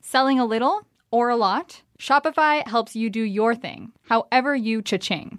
Selling 0.00 0.40
a 0.40 0.46
little 0.46 0.86
or 1.10 1.28
a 1.28 1.36
lot? 1.36 1.82
Shopify 1.98 2.66
helps 2.66 2.96
you 2.96 3.10
do 3.10 3.20
your 3.22 3.54
thing, 3.54 3.92
however 4.04 4.56
you 4.56 4.80
cha-ching. 4.80 5.38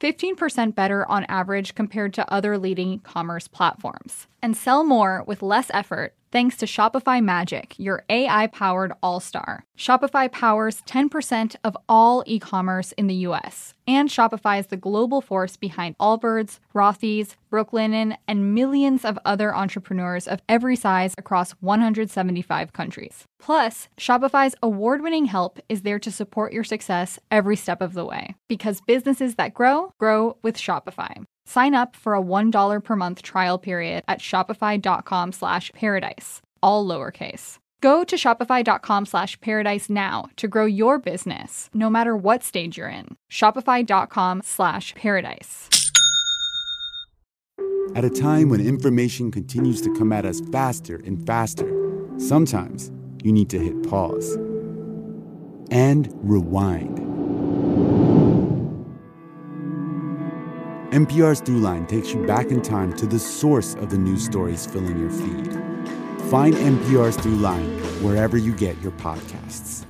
15% 0.00 0.74
better 0.74 1.08
on 1.08 1.24
average 1.24 1.74
compared 1.74 2.14
to 2.14 2.32
other 2.32 2.58
leading 2.58 3.00
commerce 3.00 3.48
platforms. 3.48 4.26
And 4.40 4.56
sell 4.56 4.84
more 4.84 5.24
with 5.26 5.42
less 5.42 5.70
effort 5.74 6.14
thanks 6.30 6.56
to 6.58 6.66
Shopify 6.66 7.22
Magic, 7.22 7.74
your 7.78 8.04
AI 8.08 8.46
powered 8.48 8.92
all 9.02 9.20
star. 9.20 9.64
Shopify 9.76 10.30
powers 10.30 10.82
10% 10.82 11.56
of 11.64 11.76
all 11.88 12.22
e 12.26 12.38
commerce 12.38 12.92
in 12.92 13.06
the 13.06 13.14
US, 13.26 13.74
and 13.86 14.08
Shopify 14.08 14.60
is 14.60 14.66
the 14.66 14.76
global 14.76 15.20
force 15.20 15.56
behind 15.56 15.96
Allbirds, 15.98 16.58
Rothy's, 16.74 17.36
Brooklinen, 17.50 18.16
and 18.26 18.54
millions 18.54 19.04
of 19.04 19.18
other 19.24 19.54
entrepreneurs 19.54 20.28
of 20.28 20.40
every 20.48 20.76
size 20.76 21.14
across 21.16 21.52
175 21.60 22.72
countries. 22.72 23.24
Plus, 23.38 23.88
Shopify's 23.96 24.54
award 24.62 25.00
winning 25.00 25.26
help 25.26 25.58
is 25.68 25.82
there 25.82 25.98
to 25.98 26.10
support 26.10 26.52
your 26.52 26.64
success 26.64 27.18
every 27.30 27.56
step 27.56 27.80
of 27.80 27.94
the 27.94 28.04
way. 28.04 28.34
Because 28.48 28.80
businesses 28.80 29.36
that 29.36 29.54
grow, 29.54 29.87
grow 29.98 30.36
with 30.42 30.56
Shopify. 30.58 31.24
Sign 31.46 31.74
up 31.74 31.96
for 31.96 32.14
a 32.14 32.20
$1 32.22 32.84
per 32.84 32.96
month 32.96 33.22
trial 33.22 33.58
period 33.58 34.04
at 34.06 34.20
shopify.com 34.20 35.32
slash 35.32 35.70
paradise, 35.72 36.42
all 36.62 36.86
lowercase. 36.86 37.58
Go 37.80 38.04
to 38.04 38.16
shopify.com 38.16 39.06
slash 39.06 39.40
paradise 39.40 39.88
now 39.88 40.26
to 40.36 40.48
grow 40.48 40.66
your 40.66 40.98
business, 40.98 41.70
no 41.72 41.88
matter 41.88 42.16
what 42.16 42.42
stage 42.42 42.76
you're 42.76 42.88
in. 42.88 43.16
Shopify.com 43.30 44.42
slash 44.44 44.94
paradise. 44.94 45.68
At 47.94 48.04
a 48.04 48.10
time 48.10 48.50
when 48.50 48.60
information 48.60 49.30
continues 49.30 49.80
to 49.82 49.94
come 49.94 50.12
at 50.12 50.26
us 50.26 50.40
faster 50.52 50.96
and 51.04 51.24
faster, 51.26 51.72
sometimes 52.18 52.90
you 53.22 53.32
need 53.32 53.48
to 53.50 53.58
hit 53.58 53.88
pause 53.88 54.36
and 55.70 56.12
rewind. 56.22 57.97
NPR's 60.90 61.42
Throughline 61.42 61.86
takes 61.86 62.14
you 62.14 62.24
back 62.24 62.46
in 62.46 62.62
time 62.62 62.94
to 62.94 63.06
the 63.06 63.18
source 63.18 63.74
of 63.74 63.90
the 63.90 63.98
news 63.98 64.24
stories 64.24 64.64
filling 64.64 64.98
your 64.98 65.10
feed. 65.10 65.52
Find 66.30 66.54
NPR's 66.54 67.18
Throughline 67.18 67.78
wherever 68.02 68.38
you 68.38 68.54
get 68.54 68.80
your 68.80 68.92
podcasts. 68.92 69.84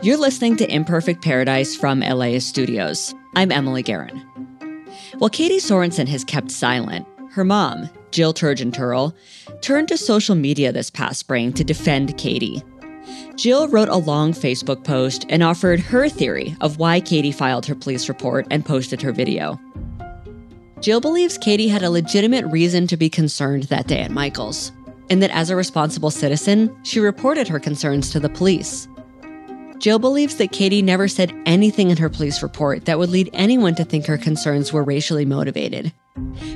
You're 0.00 0.18
listening 0.18 0.56
to 0.58 0.72
Imperfect 0.72 1.24
Paradise 1.24 1.74
from 1.74 1.98
LAist 1.98 2.48
Studios. 2.48 3.12
I'm 3.34 3.50
Emily 3.50 3.82
Guerin. 3.82 4.16
While 5.18 5.30
Katie 5.30 5.58
Sorensen 5.58 6.06
has 6.06 6.22
kept 6.22 6.52
silent, 6.52 7.04
her 7.32 7.42
mom, 7.42 7.90
Jill 8.16 8.32
Turgeon 8.32 8.72
Turrell, 8.72 9.12
turned 9.60 9.88
to 9.88 9.98
social 9.98 10.34
media 10.34 10.72
this 10.72 10.88
past 10.88 11.20
spring 11.20 11.52
to 11.52 11.62
defend 11.62 12.16
Katie. 12.16 12.62
Jill 13.34 13.68
wrote 13.68 13.90
a 13.90 13.96
long 13.96 14.32
Facebook 14.32 14.84
post 14.84 15.26
and 15.28 15.42
offered 15.42 15.80
her 15.80 16.08
theory 16.08 16.56
of 16.62 16.78
why 16.78 16.98
Katie 16.98 17.30
filed 17.30 17.66
her 17.66 17.74
police 17.74 18.08
report 18.08 18.46
and 18.50 18.64
posted 18.64 19.02
her 19.02 19.12
video. 19.12 19.60
Jill 20.80 21.02
believes 21.02 21.36
Katie 21.36 21.68
had 21.68 21.82
a 21.82 21.90
legitimate 21.90 22.46
reason 22.46 22.86
to 22.86 22.96
be 22.96 23.10
concerned 23.10 23.64
that 23.64 23.86
day 23.86 24.00
at 24.00 24.10
Michael's, 24.10 24.72
and 25.10 25.22
that 25.22 25.30
as 25.30 25.50
a 25.50 25.56
responsible 25.56 26.10
citizen, 26.10 26.74
she 26.84 27.00
reported 27.00 27.46
her 27.46 27.60
concerns 27.60 28.08
to 28.12 28.18
the 28.18 28.30
police. 28.30 28.88
Jill 29.76 29.98
believes 29.98 30.36
that 30.36 30.52
Katie 30.52 30.80
never 30.80 31.06
said 31.06 31.34
anything 31.44 31.90
in 31.90 31.98
her 31.98 32.08
police 32.08 32.42
report 32.42 32.86
that 32.86 32.98
would 32.98 33.10
lead 33.10 33.28
anyone 33.34 33.74
to 33.74 33.84
think 33.84 34.06
her 34.06 34.16
concerns 34.16 34.72
were 34.72 34.82
racially 34.82 35.26
motivated. 35.26 35.92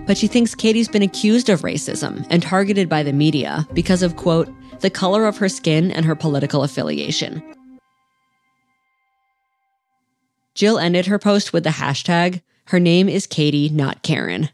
But 0.07 0.17
she 0.17 0.27
thinks 0.27 0.55
Katie's 0.55 0.89
been 0.89 1.03
accused 1.03 1.49
of 1.49 1.63
racism 1.63 2.27
and 2.31 2.43
targeted 2.43 2.89
by 2.89 3.03
the 3.03 3.13
media 3.13 3.67
because 3.75 4.03
of, 4.03 4.17
quote, 4.17 4.49
the 4.81 4.91
color 4.91 5.27
of 5.27 5.37
her 5.39 5.49
skin 5.49 5.91
and 5.91 6.05
her 6.05 6.15
political 6.15 6.63
affiliation. 6.63 7.43
Jill 10.55 10.79
ended 10.79 11.07
her 11.07 11.19
post 11.19 11.53
with 11.53 11.65
the 11.65 11.71
hashtag, 11.71 12.43
her 12.67 12.81
name 12.81 13.09
is 13.09 13.27
Katie, 13.27 13.69
not 13.69 14.03
Karen. 14.03 14.51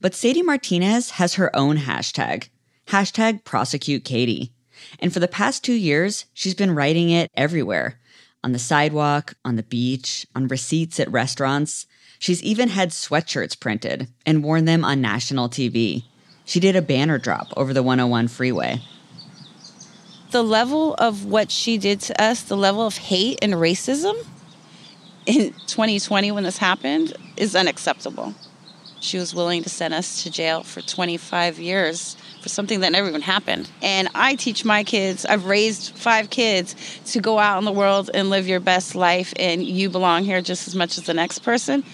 But 0.00 0.14
Sadie 0.14 0.42
Martinez 0.42 1.10
has 1.10 1.34
her 1.34 1.54
own 1.56 1.78
hashtag, 1.78 2.48
hashtag 2.86 3.44
prosecute 3.44 4.04
Katie. 4.04 4.52
And 4.98 5.12
for 5.12 5.20
the 5.20 5.28
past 5.28 5.64
two 5.64 5.72
years, 5.72 6.26
she's 6.34 6.54
been 6.54 6.74
writing 6.74 7.10
it 7.10 7.30
everywhere 7.34 7.98
on 8.44 8.52
the 8.52 8.58
sidewalk, 8.58 9.34
on 9.44 9.56
the 9.56 9.62
beach, 9.64 10.26
on 10.34 10.46
receipts 10.46 11.00
at 11.00 11.10
restaurants. 11.10 11.86
She's 12.18 12.42
even 12.42 12.68
had 12.68 12.90
sweatshirts 12.90 13.58
printed 13.58 14.08
and 14.24 14.42
worn 14.42 14.64
them 14.64 14.84
on 14.84 15.00
national 15.00 15.48
TV. 15.48 16.04
She 16.44 16.60
did 16.60 16.76
a 16.76 16.82
banner 16.82 17.18
drop 17.18 17.48
over 17.56 17.72
the 17.72 17.82
101 17.82 18.28
freeway. 18.28 18.80
The 20.30 20.42
level 20.42 20.94
of 20.94 21.24
what 21.24 21.50
she 21.50 21.78
did 21.78 22.00
to 22.02 22.22
us, 22.22 22.42
the 22.42 22.56
level 22.56 22.86
of 22.86 22.96
hate 22.96 23.38
and 23.42 23.54
racism 23.54 24.14
in 25.26 25.52
2020 25.66 26.32
when 26.32 26.44
this 26.44 26.58
happened, 26.58 27.16
is 27.36 27.54
unacceptable. 27.54 28.34
She 29.00 29.18
was 29.18 29.34
willing 29.34 29.62
to 29.62 29.68
send 29.68 29.94
us 29.94 30.22
to 30.22 30.30
jail 30.30 30.62
for 30.62 30.80
25 30.80 31.58
years 31.58 32.16
for 32.42 32.48
something 32.48 32.80
that 32.80 32.92
never 32.92 33.08
even 33.08 33.20
happened. 33.20 33.70
And 33.82 34.08
I 34.14 34.34
teach 34.34 34.64
my 34.64 34.84
kids, 34.84 35.24
I've 35.26 35.46
raised 35.46 35.96
five 35.96 36.30
kids 36.30 36.74
to 37.06 37.20
go 37.20 37.38
out 37.38 37.58
in 37.58 37.64
the 37.64 37.72
world 37.72 38.10
and 38.14 38.30
live 38.30 38.48
your 38.48 38.60
best 38.60 38.94
life, 38.94 39.32
and 39.38 39.62
you 39.62 39.90
belong 39.90 40.24
here 40.24 40.40
just 40.40 40.66
as 40.66 40.74
much 40.74 40.98
as 40.98 41.04
the 41.04 41.14
next 41.14 41.40
person. 41.40 41.84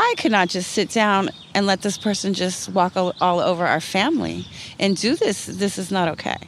I 0.00 0.14
could 0.16 0.32
not 0.32 0.48
just 0.48 0.72
sit 0.72 0.88
down 0.88 1.28
and 1.54 1.66
let 1.66 1.82
this 1.82 1.98
person 1.98 2.32
just 2.32 2.70
walk 2.70 2.96
all, 2.96 3.14
all 3.20 3.38
over 3.38 3.66
our 3.66 3.80
family 3.80 4.46
and 4.78 4.96
do 4.96 5.14
this. 5.14 5.44
This 5.46 5.76
is 5.76 5.90
not 5.90 6.08
okay. 6.08 6.38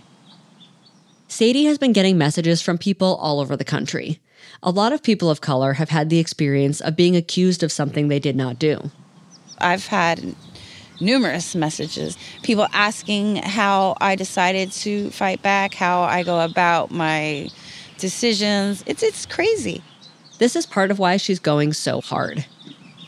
Sadie 1.29 1.67
has 1.67 1.77
been 1.77 1.93
getting 1.93 2.17
messages 2.17 2.62
from 2.62 2.79
people 2.79 3.17
all 3.17 3.41
over 3.41 3.57
the 3.57 3.65
country. 3.65 4.21
A 4.62 4.71
lot 4.71 4.93
of 4.93 5.03
people 5.03 5.31
of 5.31 5.43
color 5.43 5.75
have 5.75 5.91
had 5.91 6.09
the 6.09 6.19
experience 6.19 6.81
of 6.81 6.97
being 6.97 7.15
accused 7.15 7.62
of 7.62 7.71
something 7.71 8.09
they 8.09 8.19
did 8.19 8.37
not 8.37 8.59
do. 8.59 8.91
I've 9.59 9.87
had 9.87 10.35
numerous 11.01 11.55
messages. 11.55 12.17
People 12.43 12.67
asking 12.73 13.37
how 13.37 13.97
I 14.01 14.17
decided 14.17 14.73
to 14.73 15.11
fight 15.11 15.43
back, 15.43 15.75
how 15.75 16.03
I 16.03 16.23
go 16.23 16.41
about 16.41 16.91
my 16.91 17.51
decisions. 17.99 18.83
It's 18.87 19.03
it's 19.03 19.27
crazy. 19.27 19.83
This 20.38 20.57
is 20.57 20.65
part 20.65 20.91
of 20.91 20.99
why 20.99 21.19
she's 21.19 21.38
going 21.38 21.75
so 21.75 22.01
hard. 22.01 22.47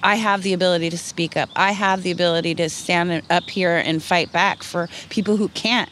I 0.04 0.14
have 0.14 0.42
the 0.42 0.52
ability 0.52 0.90
to 0.90 0.98
speak 0.98 1.36
up. 1.36 1.48
I 1.56 1.72
have 1.72 2.04
the 2.04 2.12
ability 2.12 2.54
to 2.56 2.68
stand 2.68 3.22
up 3.30 3.50
here 3.50 3.76
and 3.76 4.00
fight 4.00 4.30
back 4.30 4.62
for 4.62 4.88
people 5.08 5.36
who 5.36 5.48
can't. 5.48 5.90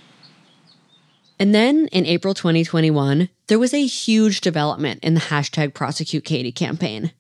And 1.41 1.53
then 1.53 1.89
in 1.89 2.07
April 2.07 2.35
2021, 2.35 3.29
there 3.49 3.59
was 3.59 3.75
a 3.75 3.85
huge 3.85 4.41
development 4.41 5.03
in 5.03 5.15
the 5.15 5.21
hashtag 5.21 5.75
prosecute 5.75 6.25
Katie 6.25 6.53
campaign 6.53 7.13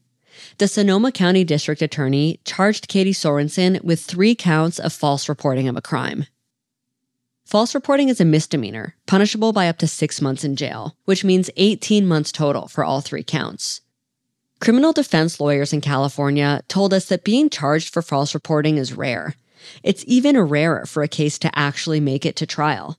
the 0.59 0.69
Sonoma 0.69 1.13
County 1.13 1.45
District 1.45 1.83
Attorney 1.83 2.41
charged 2.45 2.89
Katie 2.89 3.13
Sorensen 3.13 3.83
with 3.83 4.01
three 4.01 4.35
counts 4.35 4.79
of 4.79 4.93
false 4.93 5.29
reporting 5.29 5.69
of 5.69 5.77
a 5.77 5.83
crime. 5.83 6.27
False 7.45 7.75
reporting 7.75 8.09
is 8.09 8.21
a 8.21 8.25
misdemeanor, 8.25 8.97
punishable 9.07 9.53
by 9.53 9.69
up 9.69 9.79
to 9.79 9.87
six 9.87 10.21
months 10.21 10.45
in 10.45 10.57
jail, 10.57 10.97
which 11.05 11.25
means 11.25 11.51
18 11.57 12.07
months 12.07 12.33
total 12.33 12.69
for 12.69 12.85
all 12.85 13.01
three 13.01 13.23
counts. 13.23 13.82
Criminal 14.63 14.93
defense 14.93 15.41
lawyers 15.41 15.73
in 15.73 15.81
California 15.81 16.63
told 16.69 16.95
us 16.95 17.07
that 17.07 17.25
being 17.25 17.51
charged 17.51 17.93
for 17.93 18.01
false 18.01 18.33
reporting 18.33 18.77
is 18.77 18.93
rare. 18.93 19.35
It's 19.83 20.05
even 20.07 20.39
rarer 20.39 20.87
for 20.87 21.03
a 21.03 21.09
case 21.09 21.37
to 21.41 21.59
actually 21.59 21.99
make 21.99 22.25
it 22.25 22.37
to 22.37 22.47
trial. 22.47 22.97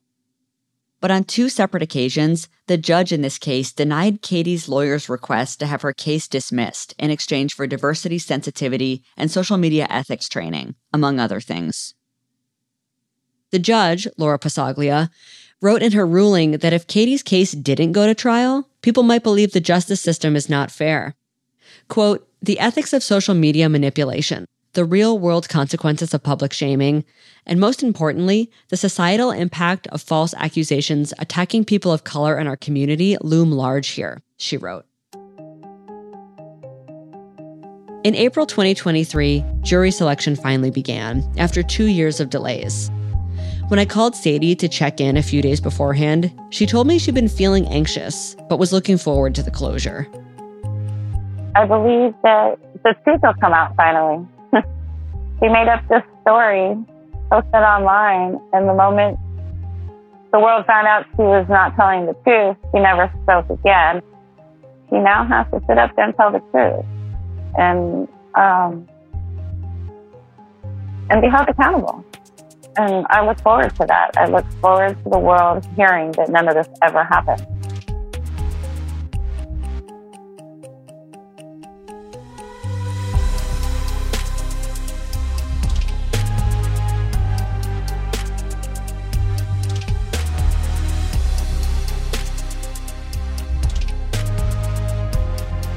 But 0.99 1.09
on 1.09 1.23
two 1.23 1.47
separate 1.47 1.81
occasions, 1.81 2.49
the 2.67 2.75
judge 2.75 3.13
in 3.13 3.21
this 3.21 3.37
case 3.37 3.71
denied 3.71 4.21
Katie's 4.21 4.67
lawyer's 4.67 5.07
request 5.07 5.61
to 5.61 5.65
have 5.65 5.83
her 5.83 5.93
case 5.93 6.27
dismissed 6.27 6.95
in 6.99 7.11
exchange 7.11 7.53
for 7.53 7.65
diversity 7.65 8.19
sensitivity 8.19 9.01
and 9.15 9.31
social 9.31 9.55
media 9.55 9.87
ethics 9.89 10.27
training, 10.27 10.75
among 10.91 11.17
other 11.17 11.39
things. 11.39 11.93
The 13.51 13.59
judge, 13.59 14.05
Laura 14.17 14.37
Pasaglia, 14.37 15.09
wrote 15.61 15.81
in 15.81 15.93
her 15.93 16.05
ruling 16.05 16.57
that 16.57 16.73
if 16.73 16.87
Katie's 16.87 17.23
case 17.23 17.53
didn't 17.53 17.93
go 17.93 18.05
to 18.05 18.13
trial, 18.13 18.67
people 18.81 19.03
might 19.03 19.23
believe 19.23 19.53
the 19.53 19.61
justice 19.61 20.01
system 20.01 20.35
is 20.35 20.49
not 20.49 20.69
fair. 20.69 21.15
Quote, 21.87 22.27
the 22.41 22.59
ethics 22.59 22.93
of 22.93 23.03
social 23.03 23.33
media 23.33 23.69
manipulation, 23.69 24.45
the 24.73 24.85
real 24.85 25.17
world 25.17 25.47
consequences 25.47 26.13
of 26.13 26.23
public 26.23 26.51
shaming, 26.51 27.05
and 27.45 27.59
most 27.59 27.83
importantly, 27.83 28.49
the 28.69 28.77
societal 28.77 29.31
impact 29.31 29.87
of 29.87 30.01
false 30.01 30.33
accusations 30.35 31.13
attacking 31.19 31.63
people 31.65 31.91
of 31.91 32.03
color 32.03 32.37
in 32.37 32.47
our 32.47 32.57
community 32.57 33.15
loom 33.21 33.51
large 33.51 33.89
here, 33.89 34.21
she 34.37 34.57
wrote. 34.57 34.85
In 38.03 38.15
April 38.15 38.45
2023, 38.45 39.45
jury 39.61 39.91
selection 39.91 40.35
finally 40.35 40.71
began 40.71 41.23
after 41.37 41.63
two 41.63 41.85
years 41.85 42.19
of 42.19 42.29
delays. 42.29 42.91
When 43.69 43.79
I 43.79 43.85
called 43.85 44.15
Sadie 44.15 44.55
to 44.57 44.67
check 44.67 44.99
in 44.99 45.15
a 45.15 45.23
few 45.23 45.41
days 45.41 45.61
beforehand, 45.61 46.37
she 46.49 46.65
told 46.65 46.85
me 46.85 46.99
she'd 46.99 47.15
been 47.15 47.29
feeling 47.29 47.65
anxious, 47.67 48.35
but 48.49 48.59
was 48.59 48.73
looking 48.73 48.97
forward 48.97 49.33
to 49.35 49.43
the 49.43 49.51
closure. 49.51 50.05
I 51.55 51.65
believe 51.65 52.13
that 52.23 52.57
the 52.83 52.95
truth 53.03 53.21
will 53.21 53.33
come 53.39 53.53
out 53.53 53.75
finally. 53.75 54.25
he 55.39 55.47
made 55.49 55.67
up 55.67 55.87
this 55.87 56.01
story 56.21 56.75
posted 57.29 57.55
online, 57.55 58.39
and 58.53 58.67
the 58.67 58.73
moment 58.73 59.19
the 60.31 60.39
world 60.39 60.65
found 60.65 60.87
out 60.87 61.05
she 61.15 61.21
was 61.21 61.45
not 61.49 61.75
telling 61.75 62.07
the 62.07 62.13
truth, 62.23 62.57
she 62.73 62.79
never 62.79 63.11
spoke 63.23 63.49
again. 63.49 64.01
She 64.89 64.97
now 64.97 65.25
has 65.25 65.45
to 65.51 65.61
sit 65.67 65.77
up 65.77 65.95
there 65.95 66.05
and 66.05 66.15
tell 66.15 66.31
the 66.31 66.41
truth, 66.51 66.85
and 67.57 68.07
um, 68.35 68.87
and 71.09 71.21
be 71.21 71.29
held 71.29 71.47
accountable. 71.49 72.03
And 72.77 73.05
I 73.09 73.23
look 73.25 73.39
forward 73.41 73.75
to 73.75 73.85
that. 73.85 74.17
I 74.17 74.25
look 74.25 74.45
forward 74.53 74.97
to 75.03 75.09
the 75.09 75.19
world 75.19 75.67
hearing 75.75 76.11
that 76.13 76.29
none 76.29 76.47
of 76.47 76.55
this 76.55 76.67
ever 76.81 77.03
happened. 77.03 77.45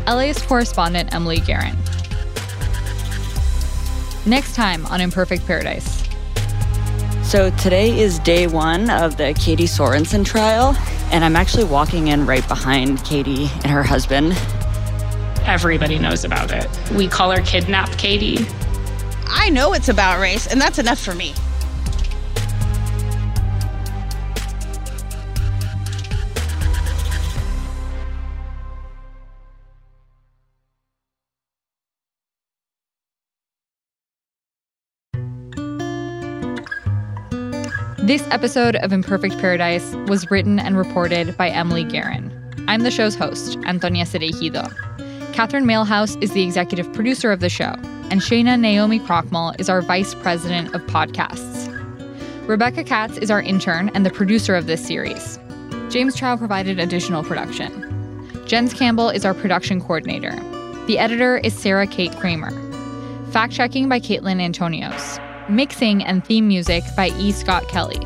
LAist 0.07 0.47
correspondent 0.47 1.15
Emily 1.15 1.41
Guerin. 1.41 1.77
Next 4.25 4.55
time 4.55 4.87
on 4.87 5.01
Imperfect 5.01 5.47
Paradise. 5.47 6.03
So 7.23 7.51
today 7.57 7.99
is 7.99 8.19
day 8.21 8.47
one 8.47 8.89
of 8.89 9.17
the 9.17 9.35
Katie 9.35 9.65
Sorensen 9.65 10.25
trial, 10.25 10.77
and 11.11 11.25
I'm 11.25 11.35
actually 11.35 11.65
walking 11.65 12.09
in 12.09 12.25
right 12.25 12.47
behind 12.47 13.05
Katie 13.05 13.51
and 13.63 13.67
her 13.67 13.83
husband. 13.83 14.33
Everybody 15.45 15.99
knows 15.99 16.25
about 16.25 16.51
it. 16.53 16.69
We 16.93 17.09
call 17.09 17.31
her 17.33 17.43
Kidnap 17.43 17.91
Katie. 17.99 18.47
I 19.29 19.51
know 19.51 19.73
it's 19.73 19.89
about 19.89 20.21
race, 20.21 20.47
and 20.47 20.61
that's 20.61 20.79
enough 20.79 21.01
for 21.01 21.15
me. 21.15 21.35
This 38.07 38.23
episode 38.31 38.77
of 38.77 38.93
Imperfect 38.93 39.37
Paradise 39.41 39.93
was 40.07 40.31
written 40.31 40.61
and 40.61 40.79
reported 40.79 41.37
by 41.37 41.49
Emily 41.49 41.83
Guerin. 41.83 42.31
I'm 42.69 42.85
the 42.85 42.91
show's 42.93 43.17
host, 43.17 43.59
Antonia 43.65 44.05
Cereijido. 44.05 44.73
Catherine 45.33 45.65
Mailhouse 45.65 46.17
is 46.23 46.31
the 46.31 46.45
executive 46.45 46.93
producer 46.93 47.33
of 47.33 47.41
the 47.41 47.49
show, 47.49 47.75
and 48.13 48.21
Shana 48.21 48.61
Naomi 48.61 49.01
Krochmal 49.01 49.59
is 49.59 49.69
our 49.69 49.83
vice 49.83 50.15
president 50.15 50.73
of 50.73 50.83
podcasts. 50.83 51.67
Rebecca 52.47 52.85
Katz 52.85 53.19
is 53.19 53.29
our 53.29 53.43
intern 53.43 53.89
and 53.89 54.07
the 54.07 54.11
producer 54.11 54.55
of 54.55 54.69
this 54.69 54.87
series. 54.87 55.41
James 55.89 56.15
Chow 56.15 56.37
provided 56.37 56.79
additional 56.79 57.25
production. 57.25 57.73
Jens 58.47 58.73
Campbell 58.73 59.11
is 59.11 59.25
our 59.25 59.35
production 59.35 59.81
coordinator. 59.81 60.31
The 60.87 61.01
editor 61.01 61.39
is 61.39 61.55
Sarah 61.55 61.89
Kate 61.89 62.17
Kramer. 62.21 62.53
Fact 63.33 63.53
checking 63.53 63.89
by 63.89 63.99
Caitlin 63.99 64.41
Antonios. 64.41 65.26
Mixing 65.49 66.03
and 66.03 66.25
theme 66.25 66.49
music 66.49 66.83
by 66.97 67.11
E. 67.11 67.31
Scott 67.31 67.69
Kelly. 67.69 68.01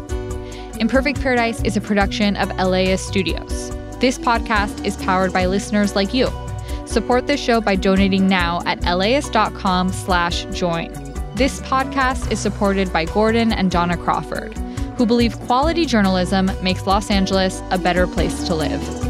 Imperfect 0.78 1.20
Paradise 1.22 1.62
is 1.62 1.74
a 1.74 1.80
production 1.80 2.36
of 2.36 2.54
LAist 2.58 3.06
Studios. 3.06 3.70
This 3.98 4.18
podcast 4.18 4.84
is 4.84 4.96
powered 4.98 5.32
by 5.32 5.46
listeners 5.46 5.96
like 5.96 6.12
you. 6.12 6.28
Support 6.84 7.26
this 7.26 7.40
show 7.40 7.62
by 7.62 7.76
donating 7.76 8.28
now 8.28 8.60
at 8.66 8.82
laist.com 8.82 9.90
slash 9.90 10.44
join. 10.52 10.92
This 11.34 11.60
podcast 11.62 12.30
is 12.30 12.38
supported 12.38 12.92
by 12.92 13.06
Gordon 13.06 13.52
and 13.52 13.70
Dona 13.70 13.96
Crawford, 13.96 14.52
who 14.98 15.06
believe 15.06 15.38
quality 15.40 15.86
journalism 15.86 16.50
makes 16.62 16.86
Los 16.86 17.10
Angeles 17.10 17.62
a 17.70 17.78
better 17.78 18.06
place 18.06 18.46
to 18.48 18.54
live. 18.54 19.09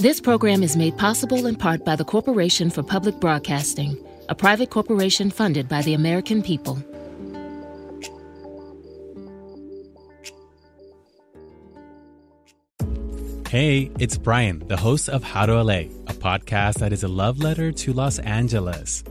This 0.00 0.18
program 0.18 0.62
is 0.62 0.78
made 0.78 0.96
possible 0.96 1.44
in 1.44 1.56
part 1.56 1.84
by 1.84 1.94
the 1.94 2.06
Corporation 2.06 2.70
for 2.70 2.82
Public 2.82 3.20
Broadcasting, 3.20 4.02
a 4.30 4.34
private 4.34 4.70
corporation 4.70 5.28
funded 5.30 5.68
by 5.68 5.82
the 5.82 5.92
American 5.92 6.42
people. 6.42 6.82
Hey, 13.50 13.90
it's 13.98 14.16
Brian, 14.16 14.66
the 14.68 14.78
host 14.78 15.10
of 15.10 15.22
How 15.22 15.44
to 15.44 15.62
LA, 15.62 15.80
a 16.08 16.14
podcast 16.14 16.78
that 16.78 16.94
is 16.94 17.02
a 17.02 17.08
love 17.08 17.38
letter 17.40 17.70
to 17.70 17.92
Los 17.92 18.18
Angeles. 18.20 19.04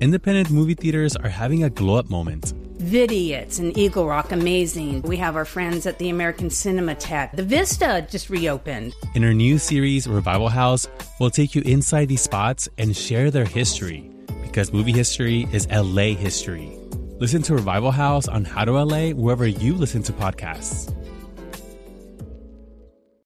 Independent 0.00 0.50
movie 0.50 0.72
theaters 0.72 1.16
are 1.16 1.28
having 1.28 1.64
a 1.64 1.68
glow 1.68 1.96
up 1.96 2.08
moment. 2.08 2.54
Vidiots 2.80 3.58
and 3.58 3.76
Eagle 3.76 4.06
Rock, 4.06 4.32
amazing. 4.32 5.02
We 5.02 5.18
have 5.18 5.36
our 5.36 5.44
friends 5.44 5.84
at 5.84 5.98
the 5.98 6.08
American 6.08 6.48
Cinematheque. 6.48 7.36
The 7.36 7.42
Vista 7.42 8.06
just 8.10 8.30
reopened. 8.30 8.94
In 9.14 9.22
our 9.22 9.34
new 9.34 9.58
series, 9.58 10.08
Revival 10.08 10.48
House, 10.48 10.88
we'll 11.18 11.30
take 11.30 11.54
you 11.54 11.60
inside 11.66 12.08
these 12.08 12.22
spots 12.22 12.70
and 12.78 12.96
share 12.96 13.30
their 13.30 13.44
history 13.44 14.10
because 14.42 14.72
movie 14.72 14.92
history 14.92 15.46
is 15.52 15.68
LA 15.68 16.14
history. 16.14 16.74
Listen 17.18 17.42
to 17.42 17.54
Revival 17.54 17.90
House 17.90 18.26
on 18.28 18.46
How 18.46 18.64
to 18.64 18.72
LA 18.72 19.10
wherever 19.10 19.46
you 19.46 19.74
listen 19.74 20.02
to 20.04 20.12
podcasts. 20.14 20.90